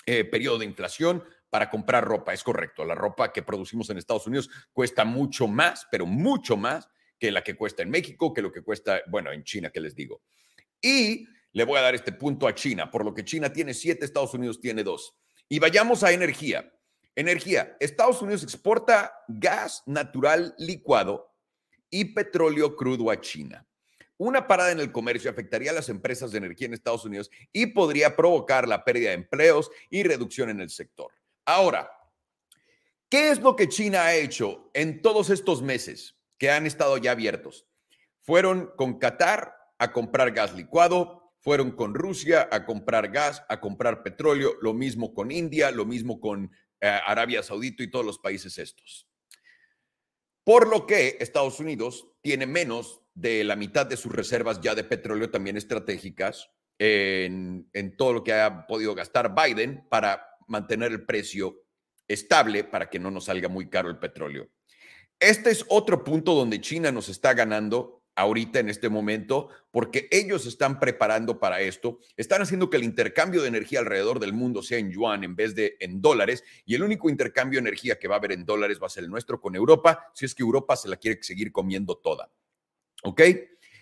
eh, 0.05 0.25
periodo 0.25 0.59
de 0.59 0.65
inflación 0.65 1.23
para 1.49 1.71
comprar 1.71 2.05
ropa. 2.05 2.33
Es 2.33 2.43
correcto, 2.43 2.85
la 2.85 2.93
ropa 2.93 3.33
que 3.33 3.41
producimos 3.41 3.89
en 3.89 3.97
Estados 3.97 4.27
Unidos 4.27 4.51
cuesta 4.71 5.05
mucho 5.05 5.47
más, 5.47 5.87
pero 5.89 6.05
mucho 6.05 6.55
más 6.55 6.87
que 7.17 7.31
la 7.31 7.43
que 7.43 7.55
cuesta 7.55 7.81
en 7.81 7.89
México, 7.89 8.31
que 8.31 8.43
lo 8.43 8.51
que 8.51 8.61
cuesta, 8.61 9.01
bueno, 9.07 9.31
en 9.31 9.43
China, 9.43 9.71
que 9.71 9.79
les 9.79 9.95
digo. 9.95 10.21
Y 10.85 11.27
le 11.53 11.63
voy 11.63 11.79
a 11.79 11.81
dar 11.81 11.95
este 11.95 12.11
punto 12.11 12.47
a 12.47 12.53
China, 12.53 12.91
por 12.91 13.03
lo 13.03 13.11
que 13.11 13.25
China 13.25 13.51
tiene 13.51 13.73
siete, 13.73 14.05
Estados 14.05 14.35
Unidos 14.35 14.61
tiene 14.61 14.83
dos. 14.83 15.17
Y 15.49 15.57
vayamos 15.57 16.03
a 16.03 16.11
energía. 16.11 16.71
Energía. 17.15 17.75
Estados 17.79 18.21
Unidos 18.21 18.43
exporta 18.43 19.11
gas 19.27 19.81
natural 19.87 20.53
licuado 20.59 21.33
y 21.89 22.05
petróleo 22.13 22.75
crudo 22.75 23.09
a 23.09 23.19
China. 23.19 23.65
Una 24.17 24.45
parada 24.45 24.73
en 24.73 24.79
el 24.79 24.91
comercio 24.91 25.31
afectaría 25.31 25.71
a 25.71 25.73
las 25.73 25.89
empresas 25.89 26.31
de 26.31 26.37
energía 26.37 26.67
en 26.67 26.75
Estados 26.75 27.03
Unidos 27.03 27.31
y 27.51 27.65
podría 27.65 28.15
provocar 28.15 28.67
la 28.67 28.83
pérdida 28.83 29.09
de 29.09 29.15
empleos 29.15 29.71
y 29.89 30.03
reducción 30.03 30.51
en 30.51 30.61
el 30.61 30.69
sector. 30.69 31.11
Ahora, 31.45 31.89
¿qué 33.09 33.31
es 33.31 33.39
lo 33.39 33.55
que 33.55 33.69
China 33.69 34.03
ha 34.03 34.13
hecho 34.13 34.69
en 34.75 35.01
todos 35.01 35.31
estos 35.31 35.63
meses 35.63 36.15
que 36.37 36.51
han 36.51 36.67
estado 36.67 36.97
ya 36.97 37.09
abiertos? 37.09 37.65
Fueron 38.21 38.71
con 38.77 38.99
Qatar 38.99 39.64
a 39.85 39.91
comprar 39.91 40.31
gas 40.31 40.53
licuado, 40.53 41.33
fueron 41.39 41.71
con 41.71 41.93
Rusia 41.93 42.49
a 42.51 42.65
comprar 42.65 43.11
gas, 43.11 43.43
a 43.49 43.59
comprar 43.59 44.03
petróleo, 44.03 44.55
lo 44.61 44.73
mismo 44.73 45.13
con 45.13 45.31
India, 45.31 45.71
lo 45.71 45.85
mismo 45.85 46.19
con 46.19 46.51
eh, 46.81 46.87
Arabia 46.87 47.43
Saudita 47.43 47.83
y 47.83 47.91
todos 47.91 48.05
los 48.05 48.19
países 48.19 48.57
estos. 48.57 49.07
Por 50.43 50.67
lo 50.67 50.85
que 50.85 51.17
Estados 51.19 51.59
Unidos 51.59 52.07
tiene 52.21 52.45
menos 52.45 53.01
de 53.13 53.43
la 53.43 53.55
mitad 53.55 53.85
de 53.85 53.97
sus 53.97 54.11
reservas 54.11 54.59
ya 54.61 54.75
de 54.75 54.83
petróleo 54.83 55.29
también 55.29 55.57
estratégicas 55.57 56.49
en, 56.77 57.69
en 57.73 57.95
todo 57.95 58.13
lo 58.13 58.23
que 58.23 58.33
ha 58.33 58.67
podido 58.67 58.93
gastar 58.93 59.33
Biden 59.33 59.87
para 59.89 60.27
mantener 60.47 60.91
el 60.91 61.05
precio 61.05 61.63
estable 62.07 62.63
para 62.63 62.89
que 62.89 62.99
no 62.99 63.11
nos 63.11 63.25
salga 63.25 63.49
muy 63.49 63.69
caro 63.69 63.89
el 63.89 63.99
petróleo. 63.99 64.49
Este 65.19 65.49
es 65.49 65.65
otro 65.69 66.03
punto 66.03 66.33
donde 66.33 66.61
China 66.61 66.91
nos 66.91 67.09
está 67.09 67.33
ganando 67.33 68.04
ahorita 68.15 68.59
en 68.59 68.69
este 68.69 68.89
momento, 68.89 69.49
porque 69.71 70.07
ellos 70.11 70.45
están 70.45 70.79
preparando 70.79 71.39
para 71.39 71.61
esto, 71.61 71.99
están 72.17 72.41
haciendo 72.41 72.69
que 72.69 72.77
el 72.77 72.83
intercambio 72.83 73.41
de 73.41 73.49
energía 73.49 73.79
alrededor 73.79 74.19
del 74.19 74.33
mundo 74.33 74.63
sea 74.63 74.77
en 74.77 74.91
yuan 74.91 75.23
en 75.23 75.35
vez 75.35 75.53
de 75.53 75.75
en 75.79 76.01
dólares, 76.01 76.43
y 76.65 76.75
el 76.75 76.83
único 76.83 77.09
intercambio 77.09 77.57
de 77.57 77.67
energía 77.67 77.99
que 77.99 78.07
va 78.07 78.15
a 78.15 78.17
haber 78.19 78.31
en 78.31 78.45
dólares 78.45 78.79
va 78.81 78.87
a 78.87 78.89
ser 78.89 79.03
el 79.03 79.09
nuestro 79.09 79.39
con 79.41 79.55
Europa, 79.55 80.11
si 80.13 80.25
es 80.25 80.33
que 80.33 80.43
Europa 80.43 80.75
se 80.75 80.89
la 80.89 80.97
quiere 80.97 81.21
seguir 81.21 81.51
comiendo 81.51 81.97
toda. 81.97 82.31
¿Ok? 83.03 83.21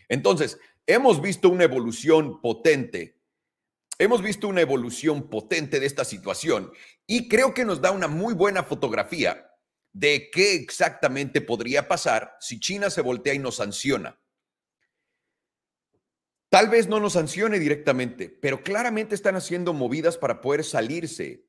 Entonces, 0.09 0.59
hemos 0.85 1.21
visto 1.21 1.49
una 1.49 1.63
evolución 1.63 2.41
potente 2.41 3.23
hemos 3.99 4.21
visto 4.21 4.47
una 4.47 4.61
evolución 4.61 5.29
potente 5.29 5.79
de 5.79 5.85
esta 5.85 6.03
situación 6.03 6.71
y 7.05 7.27
creo 7.29 7.53
que 7.53 7.63
nos 7.65 7.79
da 7.81 7.91
una 7.91 8.07
muy 8.07 8.33
buena 8.33 8.63
fotografía 8.63 9.49
de 9.93 10.29
qué 10.31 10.55
exactamente 10.55 11.41
podría 11.41 11.87
pasar 11.87 12.35
si 12.39 12.59
China 12.59 12.89
se 12.89 13.01
voltea 13.01 13.33
y 13.33 13.39
nos 13.39 13.57
sanciona. 13.57 14.19
Tal 16.53 16.69
vez 16.69 16.87
no 16.87 16.99
nos 16.99 17.13
sancione 17.13 17.57
directamente, 17.57 18.29
pero 18.29 18.61
claramente 18.61 19.15
están 19.15 19.35
haciendo 19.35 19.73
movidas 19.73 20.19
para 20.19 20.39
poder 20.39 20.63
salirse 20.63 21.47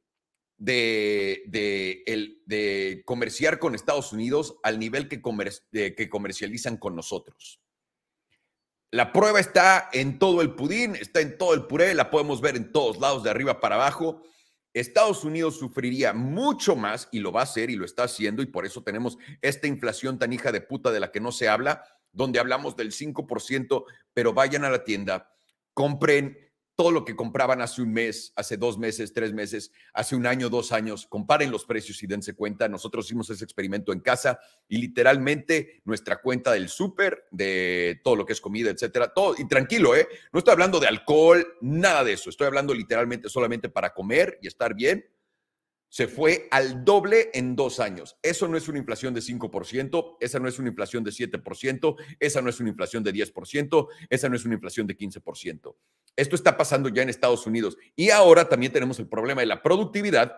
de, 0.57 1.43
de, 1.47 3.03
comerciar 3.05 3.59
con 3.59 3.75
Estados 3.75 4.15
Unidos 4.15 4.57
al 4.63 4.79
nivel 4.79 5.07
que, 5.09 5.21
que 5.95 6.09
comercializan 6.09 6.79
con 6.79 6.97
nosotros. 6.97 7.61
La 8.93 9.13
prueba 9.13 9.41
está 9.41 9.91
en 9.93 10.19
todo 10.19 10.41
el 10.41 10.55
pudín, 10.55 10.97
está 10.97 11.21
en 11.21 11.37
todo 11.37 11.53
el 11.53 11.67
puré, 11.67 11.93
la 11.93 12.11
podemos 12.11 12.41
ver 12.41 12.57
en 12.57 12.73
todos 12.73 12.99
lados, 12.99 13.23
de 13.25 13.29
arriba 13.29 13.61
para 13.61 13.75
abajo. 13.75 14.23
Estados 14.73 15.23
Unidos 15.23 15.59
sufriría 15.59 16.15
mucho 16.15 16.77
más 16.77 17.11
y 17.13 17.19
lo 17.19 17.31
va 17.31 17.41
a 17.41 17.45
hacer 17.45 17.69
y 17.69 17.77
lo 17.77 17.85
está 17.85 18.05
haciendo 18.05 18.41
y 18.41 18.47
por 18.47 18.65
eso 18.65 18.83
tenemos 18.83 19.19
esta 19.43 19.67
inflación 19.67 20.19
tan 20.19 20.33
hija 20.33 20.51
de 20.51 20.63
puta 20.63 20.93
de 20.93 21.01
la 21.01 21.13
que 21.13 21.21
no 21.21 21.31
se 21.31 21.47
habla, 21.47 21.85
donde 22.15 22.39
hablamos 22.39 22.77
del 22.77 22.93
5%, 22.93 23.85
pero 24.13 24.33
vayan 24.33 24.65
a 24.65 24.71
la 24.71 24.85
tienda, 24.85 25.31
compren 25.75 26.39
todo 26.77 26.91
lo 26.91 27.05
que 27.05 27.15
compraban 27.15 27.61
hace 27.61 27.83
un 27.83 27.93
mes, 27.93 28.33
hace 28.35 28.57
dos 28.57 28.79
meses, 28.79 29.13
tres 29.13 29.33
meses, 29.33 29.71
hace 29.93 30.17
un 30.17 30.27
año, 30.27 30.49
dos 30.49 30.73
años, 30.73 31.07
comparen 31.07 31.51
los 31.51 31.65
precios 31.65 32.03
y 32.03 32.07
dense 32.07 32.35
cuenta. 32.35 32.69
Nosotros 32.69 33.07
hicimos 33.07 33.31
ese 33.31 33.45
experimento 33.45 33.93
en 33.93 34.01
casa 34.01 34.41
y 34.69 34.79
literalmente 34.79 35.83
nuestra 35.85 36.21
cuenta 36.21 36.53
del 36.53 36.69
súper, 36.69 37.27
de 37.31 38.01
todo 38.03 38.17
lo 38.17 38.27
que 38.27 38.33
es 38.33 38.41
comida, 38.41 38.71
etcétera, 38.71 39.13
todo, 39.13 39.35
y 39.39 39.47
tranquilo, 39.47 39.95
¿eh? 39.95 40.09
No 40.33 40.39
estoy 40.39 40.53
hablando 40.53 40.81
de 40.81 40.89
alcohol, 40.89 41.47
nada 41.61 42.03
de 42.03 42.15
eso. 42.15 42.31
Estoy 42.31 42.49
hablando 42.49 42.75
literalmente 42.75 43.29
solamente 43.29 43.69
para 43.69 43.95
comer 43.95 44.39
y 44.43 44.49
estar 44.49 44.75
bien. 44.75 45.05
Se 45.95 46.09
fue 46.09 46.49
al 46.51 46.85
doble 46.85 47.31
en 47.35 47.55
dos 47.55 47.79
años. 47.79 48.17
Eso 48.21 48.49
no 48.49 48.57
es 48.57 48.67
una 48.67 48.81
inflación 48.81 49.15
de 49.15 49.21
5%, 49.21 50.17
esa 50.19 50.41
no 50.41 50.49
es 50.49 50.59
una 50.59 50.71
inflación 50.71 51.05
de 51.05 51.13
7%, 51.13 51.97
esa 52.19 52.43
no 52.43 52.51
es 52.51 52.59
una 52.59 52.71
inflación 52.71 53.05
de 53.05 53.15
10%, 53.15 53.89
esa 54.11 54.29
no 54.29 54.35
es 54.35 54.45
una 54.45 54.55
inflación 54.55 54.89
de 54.89 54.99
15%. 54.99 55.77
Esto 56.17 56.35
está 56.35 56.57
pasando 56.57 56.89
ya 56.89 57.03
en 57.03 57.11
Estados 57.11 57.47
Unidos. 57.47 57.77
Y 57.95 58.11
ahora 58.11 58.49
también 58.49 58.73
tenemos 58.73 58.99
el 58.99 59.07
problema 59.07 59.43
de 59.43 59.47
la 59.47 59.63
productividad, 59.63 60.37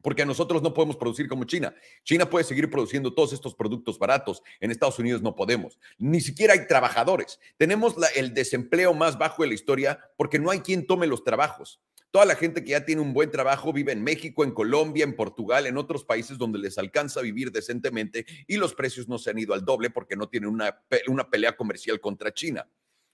porque 0.00 0.24
nosotros 0.24 0.62
no 0.62 0.72
podemos 0.72 0.96
producir 0.96 1.28
como 1.28 1.44
China. 1.44 1.74
China 2.02 2.30
puede 2.30 2.46
seguir 2.46 2.70
produciendo 2.70 3.12
todos 3.12 3.34
estos 3.34 3.54
productos 3.54 3.98
baratos. 3.98 4.42
En 4.58 4.70
Estados 4.70 4.98
Unidos 4.98 5.20
no 5.20 5.36
podemos. 5.36 5.78
Ni 5.98 6.22
siquiera 6.22 6.54
hay 6.54 6.66
trabajadores. 6.66 7.38
Tenemos 7.58 7.94
el 8.16 8.32
desempleo 8.32 8.94
más 8.94 9.18
bajo 9.18 9.42
de 9.42 9.48
la 9.48 9.54
historia 9.54 10.00
porque 10.16 10.38
no 10.38 10.50
hay 10.50 10.60
quien 10.60 10.86
tome 10.86 11.06
los 11.06 11.24
trabajos. 11.24 11.82
Toda 12.10 12.24
la 12.24 12.36
gente 12.36 12.64
que 12.64 12.70
ya 12.70 12.84
tiene 12.84 13.02
un 13.02 13.12
buen 13.12 13.30
trabajo 13.30 13.72
vive 13.72 13.92
en 13.92 14.02
México, 14.02 14.42
en 14.42 14.52
Colombia, 14.52 15.04
en 15.04 15.14
Portugal, 15.14 15.66
en 15.66 15.76
otros 15.76 16.04
países 16.04 16.38
donde 16.38 16.58
les 16.58 16.78
alcanza 16.78 17.20
a 17.20 17.22
vivir 17.22 17.52
decentemente 17.52 18.24
y 18.46 18.56
los 18.56 18.74
precios 18.74 19.08
no 19.08 19.18
se 19.18 19.30
han 19.30 19.38
ido 19.38 19.52
al 19.52 19.64
doble 19.64 19.90
porque 19.90 20.16
no 20.16 20.28
tienen 20.28 20.48
una, 20.48 20.82
una 21.08 21.28
pelea 21.28 21.56
comercial 21.56 22.00
contra 22.00 22.32
China. 22.32 22.66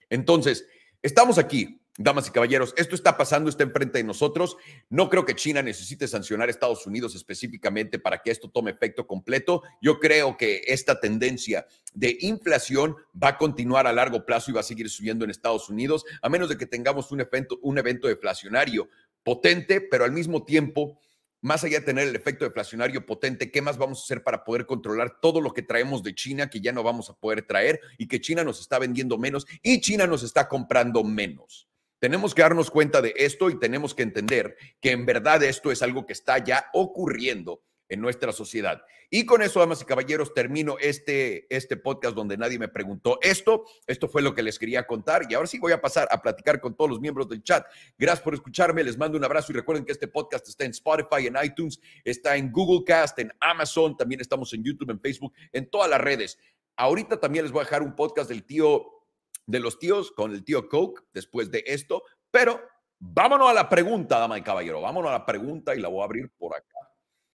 Entonces, 0.09 0.65
estamos 1.01 1.37
aquí 1.37 1.81
Damas 1.97 2.27
y 2.27 2.31
caballeros, 2.31 2.73
esto 2.75 2.93
está 2.93 3.15
pasando, 3.15 3.49
está 3.49 3.63
enfrente 3.63 3.99
de 3.99 4.03
nosotros. 4.03 4.57
No 4.89 5.09
creo 5.09 5.23
que 5.23 5.33
China 5.33 5.61
necesite 5.61 6.09
sancionar 6.09 6.49
a 6.49 6.51
Estados 6.51 6.85
Unidos 6.85 7.15
específicamente 7.15 7.99
para 7.99 8.21
que 8.21 8.31
esto 8.31 8.49
tome 8.49 8.71
efecto 8.71 9.07
completo. 9.07 9.63
Yo 9.81 9.99
creo 10.01 10.35
que 10.35 10.61
esta 10.67 10.99
tendencia 10.99 11.65
de 11.93 12.17
inflación 12.19 12.97
va 13.21 13.29
a 13.29 13.37
continuar 13.37 13.87
a 13.87 13.93
largo 13.93 14.25
plazo 14.25 14.51
y 14.51 14.53
va 14.53 14.59
a 14.59 14.63
seguir 14.63 14.89
subiendo 14.89 15.23
en 15.23 15.31
Estados 15.31 15.69
Unidos, 15.69 16.03
a 16.21 16.27
menos 16.27 16.49
de 16.49 16.57
que 16.57 16.65
tengamos 16.65 17.13
un 17.13 17.21
evento, 17.21 17.59
un 17.61 17.77
evento 17.77 18.09
deflacionario 18.09 18.89
potente, 19.23 19.79
pero 19.79 20.03
al 20.03 20.11
mismo 20.11 20.43
tiempo 20.43 20.99
más 21.45 21.63
allá 21.63 21.79
de 21.79 21.85
tener 21.85 22.07
el 22.07 22.15
efecto 22.15 22.43
deflacionario 22.43 23.05
potente, 23.05 23.51
¿qué 23.51 23.61
más 23.61 23.77
vamos 23.77 23.99
a 23.99 24.03
hacer 24.03 24.23
para 24.23 24.43
poder 24.43 24.65
controlar 24.65 25.19
todo 25.21 25.39
lo 25.39 25.53
que 25.53 25.61
traemos 25.61 26.01
de 26.01 26.15
China 26.15 26.49
que 26.49 26.59
ya 26.59 26.71
no 26.71 26.81
vamos 26.81 27.11
a 27.11 27.13
poder 27.13 27.43
traer 27.43 27.79
y 27.99 28.07
que 28.07 28.19
China 28.19 28.43
nos 28.43 28.59
está 28.59 28.79
vendiendo 28.79 29.19
menos 29.19 29.45
y 29.61 29.79
China 29.79 30.07
nos 30.07 30.23
está 30.23 30.49
comprando 30.49 31.03
menos? 31.03 31.69
Tenemos 31.99 32.35
que 32.35 32.41
darnos 32.41 32.69
cuenta 32.71 33.01
de 33.01 33.13
esto 33.17 33.49
y 33.49 33.59
tenemos 33.59 33.93
que 33.95 34.03
entender 34.03 34.57
que 34.81 34.91
en 34.91 35.05
verdad 35.05 35.43
esto 35.43 35.71
es 35.71 35.81
algo 35.81 36.05
que 36.05 36.13
está 36.13 36.37
ya 36.43 36.69
ocurriendo 36.73 37.61
en 37.89 38.01
nuestra 38.01 38.31
sociedad. 38.31 38.81
Y 39.09 39.25
con 39.25 39.41
eso, 39.41 39.59
damas 39.59 39.81
y 39.81 39.85
caballeros, 39.85 40.33
termino 40.33 40.77
este, 40.79 41.45
este 41.55 41.77
podcast 41.77 42.15
donde 42.15 42.37
nadie 42.37 42.57
me 42.57 42.67
preguntó 42.67 43.19
esto. 43.21 43.65
Esto 43.85 44.07
fue 44.07 44.21
lo 44.21 44.33
que 44.33 44.43
les 44.43 44.57
quería 44.57 44.87
contar 44.87 45.27
y 45.29 45.35
ahora 45.35 45.47
sí 45.47 45.59
voy 45.59 45.71
a 45.71 45.81
pasar 45.81 46.07
a 46.11 46.21
platicar 46.21 46.59
con 46.59 46.75
todos 46.75 46.89
los 46.89 46.99
miembros 46.99 47.29
del 47.29 47.43
chat. 47.43 47.65
Gracias 47.97 48.23
por 48.23 48.33
escucharme, 48.33 48.83
les 48.83 48.97
mando 48.97 49.17
un 49.17 49.23
abrazo 49.23 49.51
y 49.51 49.55
recuerden 49.55 49.85
que 49.85 49.91
este 49.91 50.07
podcast 50.07 50.47
está 50.47 50.65
en 50.65 50.71
Spotify, 50.71 51.27
en 51.27 51.37
iTunes, 51.43 51.79
está 52.03 52.35
en 52.35 52.51
Google 52.51 52.83
Cast, 52.85 53.19
en 53.19 53.31
Amazon, 53.39 53.95
también 53.95 54.21
estamos 54.21 54.51
en 54.53 54.63
YouTube, 54.63 54.89
en 54.89 54.99
Facebook, 54.99 55.33
en 55.51 55.69
todas 55.69 55.89
las 55.89 56.01
redes. 56.01 56.39
Ahorita 56.75 57.19
también 57.19 57.45
les 57.45 57.51
voy 57.51 57.61
a 57.61 57.65
dejar 57.65 57.83
un 57.83 57.95
podcast 57.95 58.29
del 58.29 58.43
tío 58.43 59.04
de 59.45 59.59
los 59.59 59.79
tíos 59.79 60.11
con 60.11 60.31
el 60.31 60.43
tío 60.43 60.67
Coke 60.69 61.03
después 61.13 61.51
de 61.51 61.63
esto, 61.67 62.03
pero 62.31 62.59
vámonos 62.99 63.49
a 63.49 63.53
la 63.53 63.69
pregunta, 63.69 64.19
dama 64.19 64.37
y 64.37 64.41
caballero, 64.41 64.81
vámonos 64.81 65.09
a 65.09 65.19
la 65.19 65.25
pregunta 65.25 65.75
y 65.75 65.79
la 65.79 65.87
voy 65.87 66.01
a 66.01 66.05
abrir 66.05 66.31
por 66.37 66.55
acá. 66.55 66.74